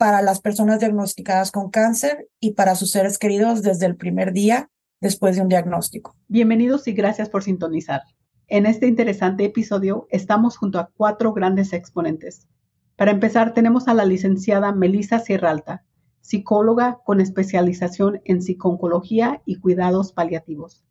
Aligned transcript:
para 0.00 0.22
las 0.22 0.40
personas 0.40 0.80
diagnosticadas 0.80 1.52
con 1.52 1.68
cáncer 1.68 2.26
y 2.40 2.54
para 2.54 2.74
sus 2.74 2.90
seres 2.90 3.18
queridos 3.18 3.60
desde 3.60 3.84
el 3.84 3.96
primer 3.96 4.32
día 4.32 4.70
después 4.98 5.36
de 5.36 5.42
un 5.42 5.50
diagnóstico. 5.50 6.16
Bienvenidos 6.26 6.88
y 6.88 6.92
gracias 6.92 7.28
por 7.28 7.42
sintonizar. 7.42 8.00
En 8.46 8.64
este 8.64 8.86
interesante 8.86 9.44
episodio 9.44 10.06
estamos 10.08 10.56
junto 10.56 10.78
a 10.78 10.88
cuatro 10.96 11.34
grandes 11.34 11.74
exponentes. 11.74 12.48
Para 12.96 13.10
empezar, 13.10 13.52
tenemos 13.52 13.88
a 13.88 13.94
la 13.94 14.06
licenciada 14.06 14.72
Melissa 14.72 15.18
Sierralta, 15.18 15.84
psicóloga 16.22 17.00
con 17.04 17.20
especialización 17.20 18.22
en 18.24 18.40
psiconcología 18.40 19.42
y 19.44 19.56
cuidados 19.56 20.14
paliativos. 20.14 20.82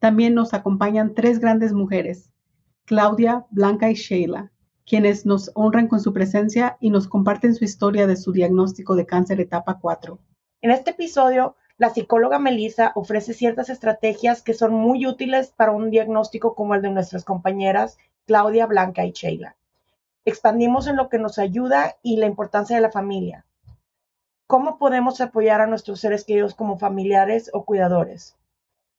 También 0.00 0.34
nos 0.34 0.52
acompañan 0.52 1.14
tres 1.14 1.38
grandes 1.38 1.72
mujeres, 1.74 2.32
Claudia, 2.86 3.46
Blanca 3.50 3.88
y 3.88 3.94
Sheila, 3.94 4.50
quienes 4.88 5.26
nos 5.26 5.50
honran 5.54 5.86
con 5.86 6.00
su 6.00 6.14
presencia 6.14 6.78
y 6.80 6.88
nos 6.88 7.08
comparten 7.08 7.54
su 7.54 7.62
historia 7.62 8.06
de 8.06 8.16
su 8.16 8.32
diagnóstico 8.32 8.96
de 8.96 9.04
cáncer 9.04 9.38
etapa 9.38 9.78
4. 9.78 10.18
En 10.62 10.70
este 10.70 10.92
episodio, 10.92 11.56
la 11.76 11.90
psicóloga 11.90 12.38
Melissa 12.38 12.92
ofrece 12.94 13.34
ciertas 13.34 13.68
estrategias 13.68 14.40
que 14.40 14.54
son 14.54 14.72
muy 14.72 15.06
útiles 15.06 15.52
para 15.54 15.72
un 15.72 15.90
diagnóstico 15.90 16.54
como 16.54 16.74
el 16.74 16.80
de 16.80 16.88
nuestras 16.90 17.24
compañeras 17.24 17.98
Claudia, 18.26 18.64
Blanca 18.64 19.04
y 19.04 19.12
Sheila. 19.12 19.56
Expandimos 20.24 20.86
en 20.86 20.96
lo 20.96 21.10
que 21.10 21.18
nos 21.18 21.38
ayuda 21.38 21.96
y 22.02 22.16
la 22.16 22.26
importancia 22.26 22.74
de 22.74 22.82
la 22.82 22.90
familia. 22.90 23.44
¿Cómo 24.46 24.78
podemos 24.78 25.20
apoyar 25.20 25.60
a 25.60 25.66
nuestros 25.66 26.00
seres 26.00 26.24
queridos 26.24 26.54
como 26.54 26.78
familiares 26.78 27.50
o 27.52 27.66
cuidadores? 27.66 28.36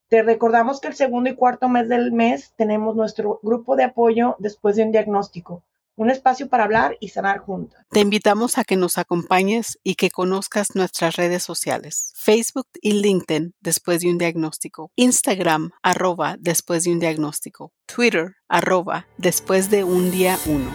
Te 0.08 0.22
recordamos 0.22 0.82
que 0.82 0.88
el 0.90 0.96
segundo 0.96 1.32
y 1.32 1.36
cuarto 1.36 1.68
mes 1.68 1.90
del 1.90 2.12
mes 2.12 2.54
tenemos 2.56 2.96
nuestro 2.96 3.40
grupo 3.42 3.76
de 3.76 3.86
apoyo 3.86 4.36
después 4.38 4.76
de 4.76 4.84
un 4.84 4.92
diagnóstico, 4.92 5.64
un 6.00 6.10
espacio 6.10 6.48
para 6.48 6.64
hablar 6.64 6.96
y 7.02 7.10
sanar 7.10 7.40
juntas. 7.40 7.86
Te 7.92 8.00
invitamos 8.00 8.58
a 8.58 8.64
que 8.64 8.78
nos 8.78 8.98
acompañes 8.98 9.78
y 9.84 9.96
que 9.96 10.10
conozcas 10.10 10.74
nuestras 10.74 11.18
redes 11.18 11.44
sociales, 11.44 12.14
Facebook 12.16 12.68
y 12.82 12.94
LinkedIn 12.94 13.54
después 13.60 14.00
de 14.00 14.10
un 14.10 14.18
diagnóstico, 14.18 14.92
Instagram 14.96 15.72
arroba 15.84 16.38
después 16.40 16.86
de 16.86 16.94
un 16.94 17.00
diagnóstico, 17.00 17.74
Twitter 17.86 18.38
arroba 18.48 19.08
después 19.18 19.70
de 19.70 19.84
un 19.84 20.10
día 20.10 20.38
uno. 20.46 20.70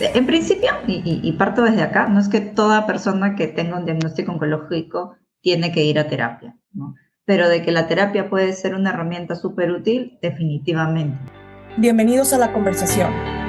En 0.00 0.26
principio, 0.26 0.70
y, 0.86 1.30
parto 1.32 1.62
desde 1.62 1.82
acá, 1.82 2.08
no 2.08 2.18
es 2.18 2.28
que 2.28 2.40
toda 2.40 2.86
persona 2.86 3.36
que 3.36 3.48
tenga 3.48 3.76
un 3.76 3.84
diagnóstico 3.84 4.32
oncológico 4.32 5.16
tiene 5.42 5.70
que 5.70 5.84
ir 5.84 5.98
a 5.98 6.08
terapia, 6.08 6.56
¿no? 6.72 6.94
pero 7.26 7.50
de 7.50 7.62
que 7.62 7.72
la 7.72 7.88
terapia 7.88 8.30
puede 8.30 8.54
ser 8.54 8.74
una 8.74 8.90
herramienta 8.90 9.36
súper 9.36 9.70
útil, 9.70 10.18
definitivamente. 10.22 11.18
Bienvenidos 11.76 12.32
a 12.32 12.38
la 12.38 12.52
conversación. 12.52 13.41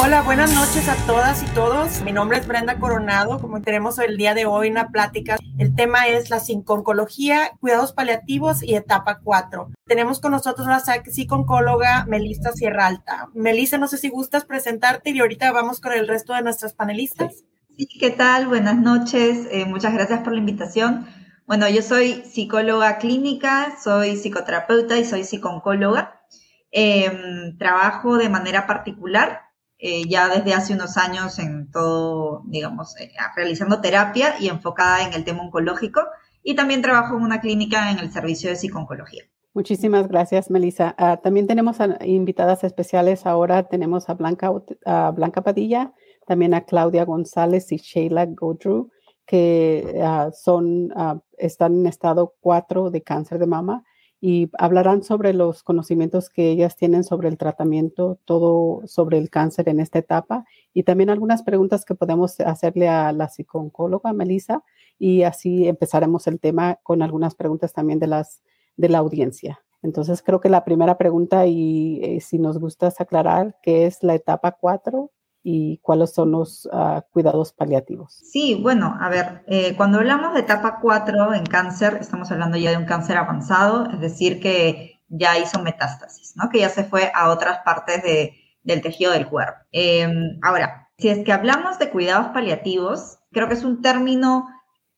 Hola, 0.00 0.22
buenas 0.22 0.54
noches 0.54 0.88
a 0.88 0.96
todas 1.06 1.42
y 1.42 1.46
todos. 1.54 2.02
Mi 2.02 2.12
nombre 2.12 2.38
es 2.38 2.46
Brenda 2.46 2.78
Coronado. 2.78 3.38
Como 3.38 3.60
tenemos 3.60 3.98
el 3.98 4.16
día 4.16 4.32
de 4.34 4.46
hoy 4.46 4.70
una 4.70 4.88
plática, 4.88 5.36
el 5.58 5.74
tema 5.74 6.06
es 6.08 6.30
la 6.30 6.40
psiconcología, 6.40 7.52
cuidados 7.60 7.92
paliativos 7.92 8.62
y 8.62 8.74
etapa 8.74 9.20
4. 9.22 9.70
Tenemos 9.86 10.18
con 10.18 10.32
nosotros 10.32 10.66
la 10.66 10.80
psiconcóloga 10.80 12.06
Melissa 12.06 12.52
Sierralta. 12.52 13.28
Melissa, 13.34 13.76
no 13.76 13.86
sé 13.86 13.98
si 13.98 14.08
gustas 14.08 14.44
presentarte 14.44 15.10
y 15.10 15.20
ahorita 15.20 15.52
vamos 15.52 15.78
con 15.78 15.92
el 15.92 16.08
resto 16.08 16.32
de 16.32 16.42
nuestras 16.42 16.72
panelistas. 16.72 17.44
Sí, 17.76 17.86
¿qué 18.00 18.10
tal? 18.10 18.48
Buenas 18.48 18.76
noches. 18.76 19.46
Eh, 19.50 19.66
muchas 19.66 19.92
gracias 19.92 20.20
por 20.20 20.32
la 20.32 20.38
invitación. 20.38 21.06
Bueno, 21.46 21.68
yo 21.68 21.82
soy 21.82 22.22
psicóloga 22.24 22.96
clínica, 22.96 23.76
soy 23.82 24.16
psicoterapeuta 24.16 24.98
y 24.98 25.04
soy 25.04 25.24
psiconcóloga. 25.24 26.22
Em, 26.70 27.58
trabajo 27.58 28.16
de 28.16 28.30
manera 28.30 28.66
particular 28.66 29.41
eh, 29.84 30.04
ya 30.08 30.28
desde 30.28 30.54
hace 30.54 30.74
unos 30.74 30.96
años 30.96 31.40
en 31.40 31.68
todo, 31.68 32.42
digamos, 32.44 32.94
eh, 33.00 33.10
realizando 33.34 33.80
terapia 33.80 34.36
y 34.38 34.46
enfocada 34.46 35.04
en 35.04 35.12
el 35.12 35.24
tema 35.24 35.42
oncológico. 35.42 36.02
Y 36.44 36.54
también 36.54 36.82
trabajo 36.82 37.16
en 37.16 37.24
una 37.24 37.40
clínica 37.40 37.90
en 37.90 37.98
el 37.98 38.12
servicio 38.12 38.48
de 38.48 38.54
psiconcología. 38.54 39.24
Muchísimas 39.54 40.06
gracias, 40.06 40.52
Melissa. 40.52 40.94
Ah, 40.96 41.16
también 41.16 41.48
tenemos 41.48 41.78
invitadas 42.04 42.62
especiales 42.62 43.26
ahora. 43.26 43.64
Tenemos 43.64 44.08
a 44.08 44.14
Blanca, 44.14 44.52
a 44.86 45.10
Blanca 45.10 45.42
Padilla, 45.42 45.92
también 46.28 46.54
a 46.54 46.64
Claudia 46.64 47.04
González 47.04 47.72
y 47.72 47.78
Sheila 47.78 48.26
Godrew, 48.26 48.88
que 49.26 50.00
ah, 50.00 50.30
son, 50.32 50.92
ah, 50.94 51.20
están 51.38 51.80
en 51.80 51.86
estado 51.88 52.34
4 52.40 52.90
de 52.90 53.02
cáncer 53.02 53.40
de 53.40 53.46
mama 53.46 53.82
y 54.24 54.48
hablarán 54.56 55.02
sobre 55.02 55.34
los 55.34 55.64
conocimientos 55.64 56.30
que 56.30 56.48
ellas 56.48 56.76
tienen 56.76 57.02
sobre 57.02 57.28
el 57.28 57.36
tratamiento, 57.36 58.20
todo 58.24 58.86
sobre 58.86 59.18
el 59.18 59.30
cáncer 59.30 59.68
en 59.68 59.80
esta 59.80 59.98
etapa 59.98 60.44
y 60.72 60.84
también 60.84 61.10
algunas 61.10 61.42
preguntas 61.42 61.84
que 61.84 61.96
podemos 61.96 62.38
hacerle 62.38 62.88
a 62.88 63.10
la 63.10 63.28
psicóloga 63.28 64.12
Melissa 64.12 64.62
y 64.96 65.24
así 65.24 65.66
empezaremos 65.66 66.28
el 66.28 66.38
tema 66.38 66.78
con 66.84 67.02
algunas 67.02 67.34
preguntas 67.34 67.72
también 67.72 67.98
de 67.98 68.06
las 68.06 68.42
de 68.76 68.88
la 68.88 68.98
audiencia. 68.98 69.60
Entonces 69.82 70.22
creo 70.22 70.40
que 70.40 70.48
la 70.48 70.64
primera 70.64 70.96
pregunta 70.96 71.48
y 71.48 71.98
eh, 72.04 72.20
si 72.20 72.38
nos 72.38 72.60
gustas 72.60 73.00
aclarar 73.00 73.56
qué 73.60 73.86
es 73.86 74.04
la 74.04 74.14
etapa 74.14 74.52
4 74.52 75.10
y 75.42 75.78
cuáles 75.78 76.12
son 76.12 76.30
los 76.30 76.68
ah, 76.72 77.04
cuidados 77.10 77.52
paliativos. 77.52 78.12
Sí, 78.12 78.58
bueno, 78.62 78.96
a 79.00 79.08
ver, 79.08 79.44
eh, 79.48 79.74
cuando 79.76 79.98
hablamos 79.98 80.34
de 80.34 80.40
etapa 80.40 80.78
4 80.80 81.34
en 81.34 81.44
cáncer, 81.46 81.98
estamos 82.00 82.30
hablando 82.30 82.56
ya 82.56 82.70
de 82.70 82.76
un 82.76 82.84
cáncer 82.84 83.16
avanzado, 83.16 83.88
es 83.90 84.00
decir, 84.00 84.40
que 84.40 85.00
ya 85.08 85.38
hizo 85.38 85.60
metástasis, 85.62 86.34
¿no? 86.36 86.48
Que 86.48 86.60
ya 86.60 86.68
se 86.68 86.84
fue 86.84 87.10
a 87.14 87.30
otras 87.30 87.58
partes 87.64 88.02
de, 88.02 88.34
del 88.62 88.82
tejido 88.82 89.12
del 89.12 89.28
cuerpo. 89.28 89.58
Em, 89.72 90.38
ahora, 90.42 90.88
si 90.98 91.08
es 91.08 91.24
que 91.24 91.32
hablamos 91.32 91.78
de 91.78 91.90
cuidados 91.90 92.28
paliativos, 92.28 93.18
creo 93.32 93.48
que 93.48 93.54
es 93.54 93.64
un 93.64 93.82
término 93.82 94.48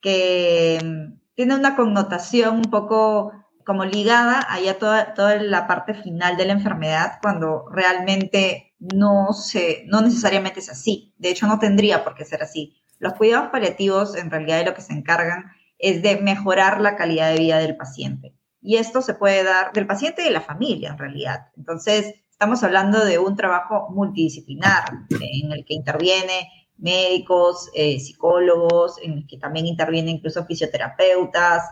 que 0.01 0.77
em, 0.77 1.19
tiene 1.35 1.55
una 1.55 1.75
connotación 1.75 2.57
un 2.57 2.71
poco 2.71 3.33
como 3.65 3.85
ligada 3.85 4.47
a 4.49 4.75
toda, 4.75 5.15
toda 5.15 5.37
la 5.37 5.67
parte 5.67 5.95
final 5.95 6.37
de 6.37 6.47
la 6.47 6.53
enfermedad, 6.53 7.19
cuando 7.23 7.67
realmente 7.71 8.75
no, 8.79 9.33
se, 9.33 9.85
no 9.87 10.03
necesariamente 10.03 10.61
es 10.61 10.71
así. 10.71 11.15
De 11.19 11.31
hecho, 11.31 11.47
no 11.47 11.59
tendría 11.59 12.05
por 12.05 12.15
qué 12.15 12.25
ser 12.25 12.43
así. 12.43 12.77
Los 12.99 13.15
cuidados 13.15 13.51
paliativos, 13.51 14.17
en 14.17 14.31
realidad, 14.31 14.59
de 14.59 14.67
lo 14.67 14.75
que 14.75 14.83
se 14.83 14.93
encargan 14.93 15.53
es 15.79 16.03
de 16.03 16.17
mejorar 16.17 16.81
la 16.81 16.97
calidad 16.97 17.33
de 17.33 17.41
vida 17.41 17.59
del 17.59 17.77
paciente. 17.77 18.35
Y 18.61 18.77
esto 18.77 19.03
se 19.03 19.15
puede 19.15 19.45
dar 19.45 19.73
del 19.73 19.87
paciente 19.87 20.23
y 20.23 20.27
de 20.27 20.31
la 20.31 20.41
familia, 20.41 20.91
en 20.91 20.99
realidad. 20.99 21.49
Entonces, 21.57 22.15
estamos 22.31 22.63
hablando 22.63 23.05
de 23.05 23.19
un 23.19 23.37
trabajo 23.37 23.89
multidisciplinar 23.91 24.85
en 25.11 25.53
el 25.53 25.65
que 25.65 25.75
interviene 25.75 26.49
médicos, 26.79 27.71
eh, 27.75 28.01
psicólogos, 28.01 28.97
en 29.03 29.13
el 29.13 29.27
que 29.27 29.39
también 29.39 29.67
interviene 29.67 30.11
incluso 30.11 30.45
fisioterapeutas, 30.45 31.63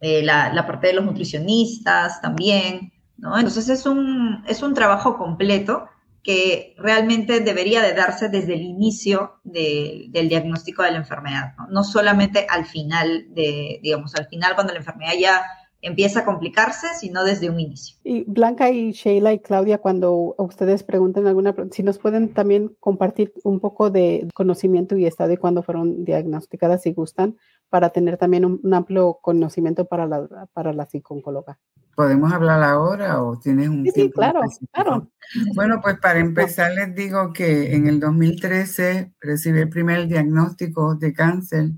eh, 0.00 0.22
la, 0.22 0.64
parte 0.66 0.88
de 0.88 0.94
los 0.94 1.04
nutricionistas 1.04 2.20
también, 2.20 2.92
¿no? 3.16 3.36
Entonces 3.36 3.68
es 3.68 3.86
un, 3.86 4.44
es 4.46 4.62
un 4.62 4.74
trabajo 4.74 5.16
completo 5.18 5.88
que 6.22 6.74
realmente 6.78 7.40
debería 7.40 7.80
de 7.80 7.94
darse 7.94 8.28
desde 8.28 8.54
el 8.54 8.62
inicio 8.62 9.40
del 9.44 10.28
diagnóstico 10.28 10.82
de 10.82 10.90
la 10.90 10.98
enfermedad, 10.98 11.54
¿no? 11.56 11.66
¿no? 11.68 11.84
solamente 11.84 12.46
al 12.50 12.66
final 12.66 13.26
de, 13.30 13.80
digamos, 13.82 14.14
al 14.14 14.26
final 14.26 14.54
cuando 14.54 14.72
la 14.72 14.80
enfermedad 14.80 15.14
ya 15.18 15.42
empieza 15.80 16.20
a 16.20 16.24
complicarse, 16.24 16.88
sino 16.98 17.24
desde 17.24 17.50
un 17.50 17.60
inicio. 17.60 17.96
Y 18.02 18.24
Blanca 18.24 18.70
y 18.70 18.92
Sheila 18.92 19.32
y 19.32 19.38
Claudia, 19.38 19.78
cuando 19.78 20.34
ustedes 20.38 20.82
pregunten 20.82 21.26
alguna, 21.26 21.54
si 21.70 21.82
nos 21.82 21.98
pueden 21.98 22.34
también 22.34 22.76
compartir 22.80 23.32
un 23.44 23.60
poco 23.60 23.90
de 23.90 24.28
conocimiento 24.34 24.96
y 24.96 25.06
estado 25.06 25.30
de 25.30 25.38
cuando 25.38 25.62
fueron 25.62 26.04
diagnosticadas, 26.04 26.82
si 26.82 26.92
gustan, 26.92 27.36
para 27.68 27.90
tener 27.90 28.16
también 28.16 28.44
un, 28.44 28.74
amplio 28.74 29.18
conocimiento 29.20 29.86
para 29.86 30.06
la, 30.06 30.48
para 30.52 30.72
la 30.72 30.86
psicóloga. 30.86 31.58
¿Podemos 31.94 32.32
hablar 32.32 32.62
ahora 32.62 33.22
o 33.22 33.38
tienes 33.38 33.68
un 33.68 33.84
sí, 33.84 33.90
Sí, 33.92 34.10
claro, 34.10 34.40
claro. 34.72 35.10
Bueno, 35.54 35.80
pues 35.82 35.98
para 35.98 36.20
empezar 36.20 36.72
les 36.72 36.94
digo 36.94 37.32
que 37.32 37.74
en 37.74 37.88
el 37.88 37.98
2013 37.98 39.14
recibí 39.20 39.60
el 39.60 39.68
primer 39.68 40.06
diagnóstico 40.06 40.94
de 40.94 41.12
cáncer, 41.12 41.70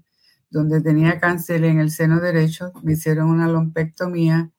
donde 0.51 0.81
tenía 0.81 1.21
cáncer 1.21 1.65
en 1.65 1.79
el 1.79 1.91
seno 1.91 2.21
derecho, 2.21 2.73
me 2.83 2.93
hicieron 2.93 3.29
una 3.31 3.49
lumpectomía 3.49 4.51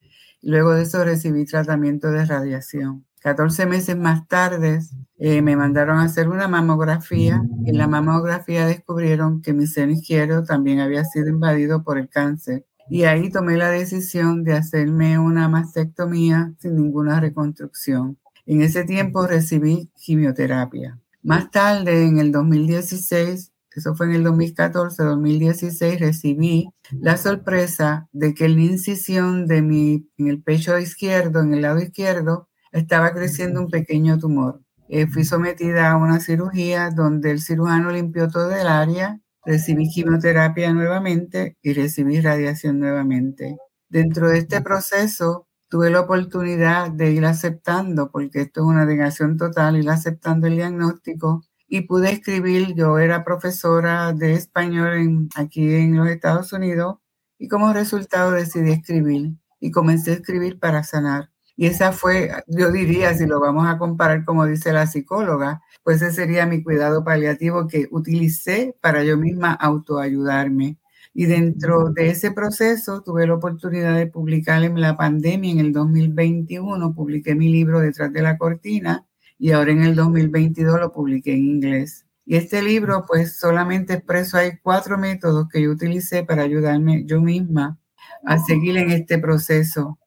y 0.42 0.50
luego 0.50 0.74
de 0.74 0.84
eso 0.84 1.04
recibí 1.04 1.46
tratamiento 1.46 2.12
de 2.12 2.26
radiación. 2.26 3.06
14 3.22 3.68
meses 3.68 3.96
más 3.96 4.28
tarde 4.28 4.80
eh, 5.20 5.44
me 5.44 5.56
mandaron 5.56 6.00
a 6.00 6.06
hacer 6.06 6.28
una 6.28 6.48
mamografía. 6.48 7.44
En 7.66 7.78
la 7.78 7.88
mamografía 7.88 8.66
descubrieron 8.66 9.42
que 9.44 9.54
mi 9.54 9.68
seno 9.68 9.92
izquierdo 9.92 10.44
también 10.44 10.80
había 10.80 11.06
sido 11.06 11.30
invadido 11.30 11.84
por 11.84 12.00
el 12.00 12.10
cáncer. 12.10 12.66
Y 12.90 13.04
ahí 13.04 13.30
tomé 13.30 13.58
la 13.58 13.70
decisión 13.70 14.44
de 14.44 14.54
hacerme 14.54 15.20
una 15.20 15.48
mastectomía 15.48 16.54
sin 16.58 16.76
ninguna 16.76 17.20
reconstrucción. 17.20 18.18
En 18.48 18.64
ese 18.64 18.84
tiempo 18.84 19.28
recibí 19.28 19.92
quimioterapia. 19.96 21.00
Más 21.22 21.52
tarde, 21.52 22.08
en 22.08 22.18
el 22.18 22.32
2016, 22.32 23.51
eso 23.80 23.96
fue 23.96 24.08
en 24.08 24.14
el 24.14 24.24
2014, 24.24 25.04
2016, 25.04 26.00
recibí 26.00 26.70
la 26.92 27.18
sorpresa 27.18 28.08
de 28.12 28.34
que 28.34 28.50
la 28.50 28.62
incisión 28.62 29.48
de 29.48 29.62
mi, 29.62 30.10
en 30.18 30.28
el 30.28 30.44
pecho 30.44 30.78
izquierdo, 30.78 31.42
en 31.42 31.54
el 31.54 31.62
lado 31.62 31.80
izquierdo, 31.80 32.50
estaba 32.72 33.14
creciendo 33.14 33.62
un 33.62 33.70
pequeño 33.70 34.18
tumor. 34.18 34.62
Eh, 34.90 35.08
fui 35.08 35.24
sometida 35.24 35.92
a 35.92 35.98
una 35.98 36.20
cirugía 36.20 36.90
donde 36.90 37.32
el 37.32 37.42
cirujano 37.42 37.92
limpió 37.92 38.28
todo 38.28 38.52
el 38.52 38.68
área, 38.68 39.22
recibí 39.46 39.90
quimioterapia 39.90 40.74
nuevamente 40.74 41.58
y 41.62 41.74
recibí 41.74 42.20
radiación 42.20 42.80
nuevamente. 42.80 43.58
Dentro 43.90 44.30
de 44.30 44.40
este 44.40 44.62
proceso 44.62 45.48
tuve 45.70 45.90
la 45.90 46.02
oportunidad 46.02 46.92
de 46.92 47.12
ir 47.12 47.26
aceptando, 47.26 48.12
porque 48.12 48.42
esto 48.42 48.62
es 48.62 48.68
una 48.68 48.86
negación 48.86 49.38
total, 49.38 49.78
ir 49.78 49.90
aceptando 49.90 50.48
el 50.48 50.58
diagnóstico 50.58 51.46
y 51.74 51.82
pude 51.84 52.12
escribir, 52.12 52.76
yo 52.76 53.00
era 53.00 53.24
profesora 53.24 54.12
de 54.12 54.34
español 54.34 55.30
aquí 55.36 55.74
en 55.74 55.96
los 55.96 56.10
Estados 56.10 56.52
Unidos 56.52 56.98
y 57.40 57.48
como 57.48 57.72
resultado 57.72 58.32
decidí 58.32 58.72
escribir 58.72 59.32
y 59.62 59.72
comencé 59.72 60.12
a 60.12 60.16
escribir 60.16 60.60
para 60.60 60.84
sanar. 60.84 61.32
Y 61.56 61.68
esa 61.68 61.94
fue, 61.94 62.30
yo 62.46 62.74
diría, 62.74 63.14
si 63.14 63.26
lo 63.26 63.40
vamos 63.40 63.68
a 63.70 63.78
comparar 63.78 64.26
como 64.26 64.46
dice 64.46 64.74
la 64.74 64.86
psicóloga, 64.86 65.62
pues 65.82 66.02
ese 66.02 66.12
sería 66.12 66.46
mi 66.46 66.62
cuidado 66.62 67.06
paliativo 67.06 67.68
que 67.68 67.88
utilicé 67.90 68.76
para 68.82 69.06
yo 69.06 69.16
misma 69.16 69.54
autoayudarme. 69.54 70.78
Y 71.14 71.26
dentro 71.28 71.90
de 71.92 72.10
ese 72.10 72.32
proceso 72.32 73.02
tuve 73.02 73.28
la 73.28 73.36
oportunidad 73.36 73.96
de 73.96 74.08
publicar 74.08 74.62
en 74.64 74.82
la 74.82 74.98
pandemia, 74.98 75.54
en 75.54 75.60
el 75.60 75.72
2021, 75.72 76.94
publiqué 76.94 77.34
mi 77.34 77.48
libro 77.48 77.80
Detrás 77.80 78.12
de 78.12 78.24
la 78.24 78.38
Cortina 78.38 79.08
y 79.42 79.54
ahora 79.54 79.72
en 79.72 79.82
el 79.82 79.96
2022 79.96 80.80
lo 80.80 80.94
publiqué 80.94 81.34
en 81.34 81.44
inglés. 81.44 82.06
Y 82.28 82.36
este 82.36 82.62
libro, 82.62 83.06
pues 83.08 83.40
solamente 83.40 83.94
expreso, 83.94 84.38
hay 84.38 84.60
cuatro 84.62 85.00
métodos 85.00 85.48
que 85.50 85.64
yo 85.64 85.72
utilicé 85.72 86.24
para 86.24 86.44
ayudarme 86.44 87.06
yo 87.06 87.20
misma 87.20 87.80
a 88.24 88.38
seguir 88.38 88.78
en 88.78 88.92
este 88.92 89.18
proceso 89.18 89.98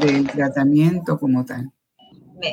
del 0.00 0.26
tratamiento 0.26 1.16
como 1.20 1.44
tal. 1.44 1.70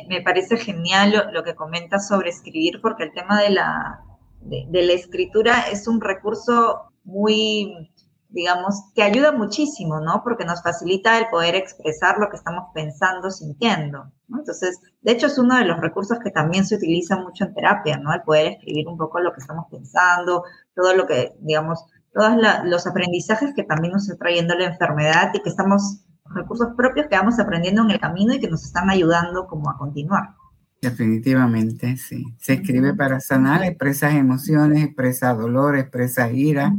Me, 0.07 0.21
parece 0.21 0.57
genial 0.57 1.31
lo, 1.33 1.43
que 1.43 1.55
comentas 1.55 2.07
sobre 2.07 2.29
escribir, 2.29 2.79
porque 2.79 3.05
el 3.05 3.13
tema 3.13 3.41
de 3.41 3.49
la, 3.49 3.99
de, 4.41 4.83
la 4.83 4.93
escritura 4.93 5.61
es 5.71 5.87
un 5.87 5.99
recurso 5.99 6.91
muy, 7.03 7.91
digamos, 8.29 8.83
que 8.93 9.03
ayuda 9.03 9.31
muchísimo, 9.31 9.99
¿no? 9.99 10.21
Porque 10.23 10.45
nos 10.45 10.61
facilita 10.61 11.17
el 11.17 11.27
poder 11.29 11.55
expresar 11.55 12.19
lo 12.19 12.29
que 12.29 12.37
estamos 12.37 12.65
pensando, 12.73 13.31
sintiendo. 13.31 14.11
Entonces, 14.29 14.79
de 15.01 15.11
hecho, 15.11 15.27
es 15.27 15.37
uno 15.39 15.57
de 15.57 15.65
los 15.65 15.79
recursos 15.79 16.19
que 16.19 16.29
también 16.29 16.65
se 16.65 16.75
utiliza 16.75 17.17
mucho 17.17 17.45
en 17.45 17.53
terapia, 17.55 17.97
¿no? 17.97 18.13
El 18.13 18.21
poder 18.21 18.53
escribir 18.53 18.87
un 18.87 18.97
poco 18.97 19.19
lo 19.19 19.33
que 19.33 19.41
estamos 19.41 19.65
pensando, 19.71 20.43
todo 20.75 20.93
lo 20.93 21.07
que, 21.07 21.35
digamos, 21.39 21.83
todos 22.13 22.33
los 22.65 22.87
aprendizajes 22.87 23.53
que 23.55 23.63
también 23.63 23.93
nos 23.93 24.03
está 24.03 24.25
trayendo 24.25 24.55
la 24.55 24.65
enfermedad 24.65 25.31
y 25.33 25.41
que 25.41 25.49
estamos 25.49 26.03
recursos 26.25 26.69
propios 26.77 27.07
que 27.07 27.17
vamos 27.17 27.39
aprendiendo 27.39 27.81
en 27.83 27.91
el 27.91 27.99
camino 27.99 28.33
y 28.33 28.39
que 28.39 28.49
nos 28.49 28.63
están 28.63 28.89
ayudando 28.89 29.47
como 29.47 29.69
a 29.69 29.77
continuar. 29.77 30.35
Definitivamente, 30.81 31.97
sí. 31.97 32.23
Se 32.37 32.53
escribe 32.53 32.93
para 32.93 33.19
sanar, 33.19 33.65
expresa 33.65 34.15
emociones, 34.15 34.85
expresa 34.85 35.33
dolor, 35.33 35.77
expresa 35.77 36.31
ira, 36.31 36.73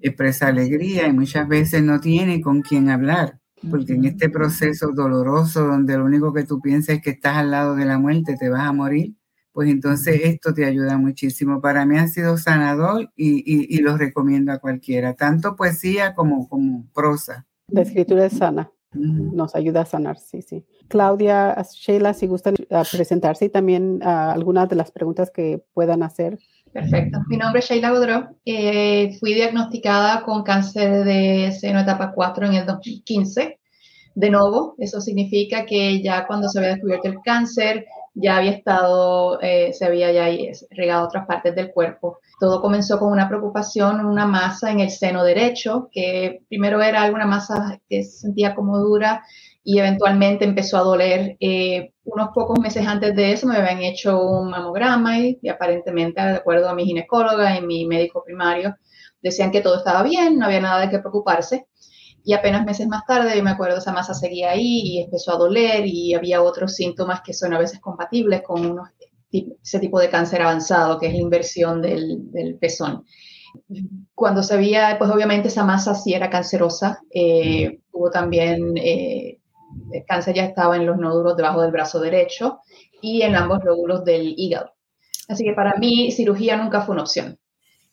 expresa 0.00 0.48
alegría 0.48 1.08
y 1.08 1.12
muchas 1.14 1.48
veces 1.48 1.82
no 1.82 1.98
tiene 1.98 2.42
con 2.42 2.60
quién 2.60 2.90
hablar, 2.90 3.40
porque 3.70 3.94
en 3.94 4.04
este 4.04 4.28
proceso 4.28 4.92
doloroso 4.92 5.66
donde 5.66 5.96
lo 5.96 6.04
único 6.04 6.34
que 6.34 6.44
tú 6.44 6.60
piensas 6.60 6.96
es 6.96 7.02
que 7.02 7.10
estás 7.10 7.38
al 7.38 7.50
lado 7.50 7.76
de 7.76 7.86
la 7.86 7.98
muerte, 7.98 8.36
te 8.38 8.50
vas 8.50 8.62
a 8.62 8.72
morir, 8.72 9.14
pues 9.52 9.70
entonces 9.70 10.20
esto 10.24 10.52
te 10.52 10.66
ayuda 10.66 10.98
muchísimo. 10.98 11.62
Para 11.62 11.86
mí 11.86 11.96
ha 11.96 12.08
sido 12.08 12.36
sanador 12.36 13.10
y, 13.16 13.42
y, 13.74 13.78
lo 13.78 13.96
recomiendo 13.96 14.52
a 14.52 14.58
cualquiera, 14.58 15.14
tanto 15.14 15.56
poesía 15.56 16.14
como, 16.14 16.46
como 16.46 16.86
prosa. 16.92 17.46
La 17.68 17.80
escritura 17.80 18.26
es 18.26 18.34
sana 18.34 18.70
nos 18.96 19.54
ayuda 19.54 19.82
a 19.82 19.86
sanar, 19.86 20.18
sí, 20.18 20.42
sí. 20.42 20.64
Claudia, 20.88 21.56
Sheila, 21.72 22.14
si 22.14 22.26
gustan 22.26 22.54
presentarse 22.90 23.46
y 23.46 23.48
también 23.48 24.00
uh, 24.02 24.08
algunas 24.08 24.68
de 24.68 24.76
las 24.76 24.90
preguntas 24.90 25.30
que 25.30 25.62
puedan 25.74 26.02
hacer. 26.02 26.38
Perfecto. 26.72 27.20
Mi 27.28 27.36
nombre 27.36 27.60
es 27.60 27.66
Sheila 27.66 27.90
Godró. 27.90 28.28
Eh, 28.44 29.16
fui 29.18 29.34
diagnosticada 29.34 30.22
con 30.22 30.42
cáncer 30.42 31.04
de 31.04 31.52
seno 31.52 31.80
etapa 31.80 32.12
4 32.12 32.46
en 32.46 32.54
el 32.54 32.66
2015. 32.66 33.58
De 34.16 34.30
nuevo, 34.30 34.74
eso 34.78 34.98
significa 35.02 35.66
que 35.66 36.00
ya 36.02 36.26
cuando 36.26 36.48
se 36.48 36.58
había 36.58 36.70
descubierto 36.70 37.06
el 37.06 37.20
cáncer, 37.22 37.84
ya 38.14 38.38
había 38.38 38.52
estado, 38.52 39.38
eh, 39.42 39.74
se 39.74 39.84
había 39.84 40.10
ya 40.10 40.26
regado 40.70 41.04
otras 41.04 41.26
partes 41.26 41.54
del 41.54 41.70
cuerpo. 41.70 42.18
Todo 42.40 42.62
comenzó 42.62 42.98
con 42.98 43.12
una 43.12 43.28
preocupación, 43.28 44.06
una 44.06 44.26
masa 44.26 44.70
en 44.70 44.80
el 44.80 44.88
seno 44.88 45.22
derecho, 45.22 45.90
que 45.92 46.40
primero 46.48 46.80
era 46.80 47.02
alguna 47.02 47.26
masa 47.26 47.78
que 47.90 48.04
se 48.04 48.20
sentía 48.20 48.54
como 48.54 48.78
dura 48.78 49.22
y 49.62 49.80
eventualmente 49.80 50.46
empezó 50.46 50.78
a 50.78 50.84
doler. 50.84 51.36
Eh, 51.38 51.92
unos 52.04 52.30
pocos 52.34 52.58
meses 52.58 52.86
antes 52.86 53.14
de 53.14 53.32
eso 53.32 53.46
me 53.46 53.56
habían 53.58 53.82
hecho 53.82 54.18
un 54.18 54.48
mamograma 54.48 55.18
y, 55.18 55.38
aparentemente, 55.46 56.22
de 56.22 56.36
acuerdo 56.36 56.70
a 56.70 56.74
mi 56.74 56.86
ginecóloga 56.86 57.54
y 57.58 57.60
mi 57.60 57.84
médico 57.84 58.22
primario, 58.24 58.76
decían 59.20 59.50
que 59.50 59.60
todo 59.60 59.76
estaba 59.76 60.02
bien, 60.02 60.38
no 60.38 60.46
había 60.46 60.60
nada 60.62 60.80
de 60.80 60.88
qué 60.88 61.00
preocuparse. 61.00 61.66
Y 62.28 62.32
apenas 62.32 62.66
meses 62.66 62.88
más 62.88 63.06
tarde, 63.06 63.36
yo 63.36 63.44
me 63.44 63.50
acuerdo, 63.50 63.78
esa 63.78 63.92
masa 63.92 64.12
seguía 64.12 64.50
ahí 64.50 64.80
y 64.82 65.00
empezó 65.00 65.32
a 65.32 65.38
doler 65.38 65.86
y 65.86 66.12
había 66.12 66.42
otros 66.42 66.74
síntomas 66.74 67.20
que 67.20 67.32
son 67.32 67.54
a 67.54 67.58
veces 67.60 67.78
compatibles 67.78 68.42
con 68.42 68.66
unos, 68.66 68.88
ese 69.30 69.78
tipo 69.78 70.00
de 70.00 70.10
cáncer 70.10 70.42
avanzado, 70.42 70.98
que 70.98 71.06
es 71.06 71.12
la 71.12 71.20
inversión 71.20 71.80
del, 71.80 72.58
pezón. 72.60 73.04
Cuando 74.12 74.42
se 74.42 74.56
veía, 74.56 74.96
pues 74.98 75.08
obviamente 75.08 75.46
esa 75.46 75.64
masa 75.64 75.94
sí 75.94 76.14
era 76.14 76.28
cancerosa. 76.28 77.00
Eh, 77.14 77.78
hubo 77.92 78.10
también, 78.10 78.76
eh, 78.76 79.38
cáncer 80.08 80.34
ya 80.34 80.46
estaba 80.46 80.74
en 80.74 80.84
los 80.84 80.98
nódulos 80.98 81.36
debajo 81.36 81.62
del 81.62 81.70
brazo 81.70 82.00
derecho 82.00 82.58
y 83.00 83.22
en 83.22 83.36
ambos 83.36 83.62
lóbulos 83.62 84.04
del 84.04 84.34
hígado. 84.36 84.72
Así 85.28 85.44
que 85.44 85.52
para 85.52 85.76
mí 85.76 86.10
cirugía 86.10 86.56
nunca 86.56 86.80
fue 86.80 86.94
una 86.94 87.02
opción. 87.02 87.38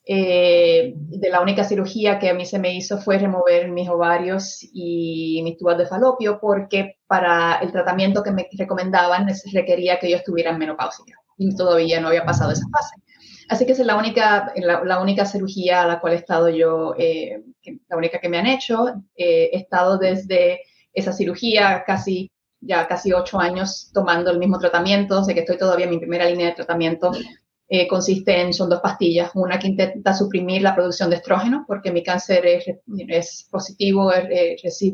Eh, 0.06 0.94
de 0.96 1.30
la 1.30 1.40
única 1.40 1.64
cirugía 1.64 2.20
que 2.20 2.30
a 2.30 2.34
mí 2.34 2.46
se 2.46 2.60
me 2.60 2.76
hizo 2.76 2.98
fue 2.98 3.18
remover 3.18 3.72
mis 3.72 3.88
ovarios 3.88 4.60
y 4.74 5.40
mis 5.44 5.58
tubos 5.58 5.78
de 5.78 5.86
falopio 5.86 6.40
porque 6.42 6.98
para 7.08 7.60
el 7.60 7.72
tratamiento 7.72 8.22
que 8.22 8.32
me 8.32 8.50
recomendaban 8.58 9.30
requería 9.54 10.00
que 10.00 10.12
yo 10.12 10.18
estuviera 10.18 10.52
en 10.52 10.58
menopausia 10.58 11.16
y 11.38 11.56
todavía 11.56 12.02
no 12.02 12.10
había 12.10 12.26
pasado 12.26 12.52
esa 12.52 12.68
fase. 12.70 12.96
Así 13.48 13.66
que 13.66 13.72
esa 13.72 13.82
es 13.82 13.88
la 13.88 13.96
única, 13.96 14.54
la, 14.56 15.02
única 15.02 15.26
cirugía 15.26 15.84
a 15.84 15.88
la 15.88 16.00
cual 16.02 16.14
he 16.14 16.18
estado 16.18 16.50
yo, 16.50 16.96
eh, 16.98 17.42
la 17.88 17.98
única 17.98 18.20
que 18.20 18.30
me 18.30 18.38
han 18.38 18.48
hecho. 18.48 18.88
Eh, 19.16 19.52
he 19.54 19.58
estado 19.58 19.98
desde 19.98 20.62
esa 20.94 21.14
cirugía 21.14 21.84
casi 21.86 22.30
ya 22.66 22.88
casi 22.88 23.12
ocho 23.12 23.40
años 23.40 23.92
tomando 23.94 24.32
el 24.32 24.40
mismo 24.40 24.58
tratamiento, 24.58 25.24
sé 25.24 25.34
que 25.34 25.42
estoy 25.42 25.58
todavía 25.58 25.86
en 25.86 25.92
mi 25.92 26.00
primera 26.00 26.26
línea 26.26 26.48
de 26.48 26.54
tratamiento 26.54 27.12
eh, 27.76 27.88
consiste 27.88 28.40
en, 28.40 28.54
son 28.54 28.70
dos 28.70 28.82
pastillas, 28.82 29.32
una 29.34 29.58
que 29.58 29.68
intenta 29.68 30.14
suprimir 30.14 30.62
la 30.62 30.76
producción 30.76 31.10
de 31.10 31.16
estrógeno, 31.16 31.66
porque 31.68 31.92
mi 31.92 32.04
cáncer 32.04 32.46
es, 32.46 32.66
es 33.08 33.48
positivo, 33.50 34.12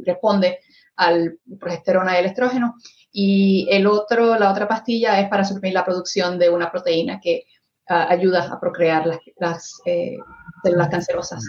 responde 0.06 0.60
al 0.96 1.40
progesterona 1.60 2.16
y 2.16 2.20
el 2.20 2.26
estrógeno, 2.28 2.76
y 3.12 3.68
el 3.70 3.86
otro, 3.86 4.40
la 4.40 4.50
otra 4.50 4.66
pastilla 4.66 5.20
es 5.20 5.28
para 5.28 5.44
suprimir 5.44 5.74
la 5.74 5.84
producción 5.84 6.40
de 6.40 6.50
una 6.50 6.72
proteína 6.72 7.20
que 7.22 7.44
ah, 7.90 8.08
ayuda 8.10 8.50
a 8.50 8.62
procrear 8.62 9.06
las, 9.08 9.20
las 9.36 9.82
eh, 9.86 10.16
células 10.64 10.88
cancerosas. 10.88 11.44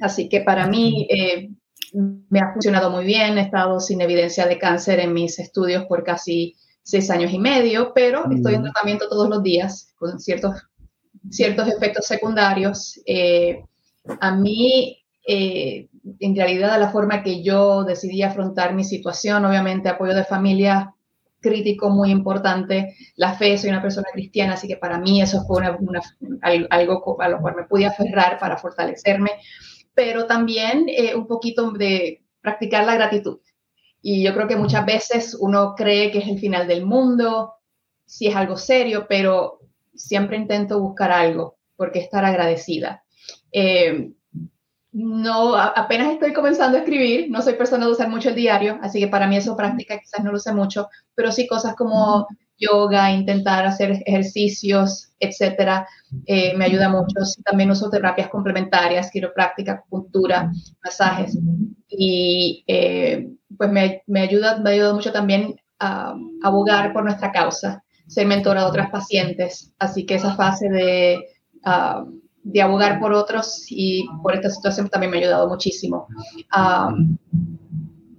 Así 0.00 0.26
que 0.26 0.40
para 0.40 0.66
mí 0.66 1.06
eh, 1.10 1.50
me 1.92 2.40
ha 2.40 2.54
funcionado 2.54 2.88
muy 2.88 3.04
bien, 3.04 3.36
he 3.36 3.42
estado 3.42 3.78
sin 3.78 4.00
evidencia 4.00 4.46
de 4.46 4.58
cáncer 4.58 5.00
en 5.00 5.12
mis 5.12 5.38
estudios 5.38 5.84
por 5.84 6.02
casi 6.02 6.56
seis 6.86 7.10
años 7.10 7.32
y 7.32 7.38
medio, 7.40 7.92
pero 7.92 8.30
estoy 8.30 8.54
en 8.54 8.62
tratamiento 8.62 9.08
todos 9.08 9.28
los 9.28 9.42
días 9.42 9.92
con 9.96 10.20
ciertos, 10.20 10.54
ciertos 11.30 11.66
efectos 11.66 12.06
secundarios. 12.06 13.00
Eh, 13.04 13.64
a 14.20 14.36
mí, 14.36 15.04
eh, 15.26 15.88
en 16.20 16.36
realidad, 16.36 16.78
la 16.78 16.90
forma 16.90 17.24
que 17.24 17.42
yo 17.42 17.82
decidí 17.82 18.22
afrontar 18.22 18.72
mi 18.72 18.84
situación, 18.84 19.44
obviamente 19.44 19.88
apoyo 19.88 20.14
de 20.14 20.22
familia 20.22 20.94
crítico 21.40 21.90
muy 21.90 22.12
importante, 22.12 22.94
la 23.16 23.34
fe, 23.34 23.58
soy 23.58 23.70
una 23.70 23.82
persona 23.82 24.06
cristiana, 24.12 24.54
así 24.54 24.68
que 24.68 24.76
para 24.76 25.00
mí 25.00 25.20
eso 25.20 25.44
fue 25.44 25.66
algo 25.66 27.18
a 27.20 27.28
lo 27.28 27.40
cual 27.40 27.56
me 27.56 27.64
pude 27.64 27.86
aferrar 27.86 28.38
para 28.38 28.58
fortalecerme, 28.58 29.30
pero 29.92 30.26
también 30.26 30.86
eh, 30.88 31.16
un 31.16 31.26
poquito 31.26 31.72
de 31.72 32.22
practicar 32.40 32.86
la 32.86 32.94
gratitud. 32.94 33.40
Y 34.08 34.22
yo 34.22 34.32
creo 34.34 34.46
que 34.46 34.54
muchas 34.54 34.86
veces 34.86 35.36
uno 35.40 35.74
cree 35.74 36.12
que 36.12 36.18
es 36.18 36.28
el 36.28 36.38
final 36.38 36.68
del 36.68 36.86
mundo, 36.86 37.54
si 38.04 38.28
es 38.28 38.36
algo 38.36 38.56
serio, 38.56 39.06
pero 39.08 39.58
siempre 39.96 40.36
intento 40.36 40.78
buscar 40.78 41.10
algo 41.10 41.58
porque 41.74 41.98
estar 41.98 42.24
agradecida. 42.24 43.02
Eh, 43.50 44.12
no, 44.92 45.56
apenas 45.56 46.12
estoy 46.12 46.32
comenzando 46.32 46.76
a 46.76 46.82
escribir, 46.82 47.28
no 47.32 47.42
soy 47.42 47.54
persona 47.54 47.84
de 47.84 47.90
usar 47.90 48.08
mucho 48.08 48.28
el 48.28 48.36
diario, 48.36 48.78
así 48.80 49.00
que 49.00 49.08
para 49.08 49.26
mí 49.26 49.38
eso 49.38 49.56
práctica 49.56 49.98
quizás 49.98 50.22
no 50.22 50.30
lo 50.30 50.38
sé 50.38 50.52
mucho, 50.54 50.88
pero 51.16 51.32
sí 51.32 51.48
cosas 51.48 51.74
como 51.74 52.28
yoga, 52.58 53.10
intentar 53.10 53.66
hacer 53.66 54.04
ejercicios, 54.06 55.10
etcétera, 55.18 55.84
eh, 56.26 56.56
me 56.56 56.66
ayuda 56.66 56.88
mucho. 56.88 57.16
También 57.44 57.72
uso 57.72 57.90
terapias 57.90 58.28
complementarias, 58.28 59.10
quiropráctica, 59.10 59.72
acupuntura, 59.72 60.52
masajes, 60.84 61.36
y 61.88 62.62
eh, 62.68 63.30
pues 63.56 63.70
me, 63.70 64.20
ayuda, 64.20 64.58
me 64.58 64.70
ayuda 64.70 64.94
mucho 64.94 65.12
también 65.12 65.56
a 65.78 66.14
abogar 66.42 66.92
por 66.92 67.04
nuestra 67.04 67.32
causa, 67.32 67.82
ser 68.06 68.26
mentora 68.26 68.62
de 68.62 68.66
otras 68.68 68.90
pacientes, 68.90 69.72
así 69.78 70.06
que 70.06 70.16
esa 70.16 70.34
fase 70.34 70.68
de... 70.68 71.18
Uh, 71.64 72.26
de 72.46 72.62
abogar 72.62 73.00
por 73.00 73.12
otros 73.12 73.66
y 73.68 74.06
por 74.22 74.32
esta 74.36 74.48
situación 74.50 74.88
también 74.88 75.10
me 75.10 75.16
ha 75.16 75.20
ayudado 75.20 75.48
muchísimo. 75.48 76.06
Ah, 76.52 76.94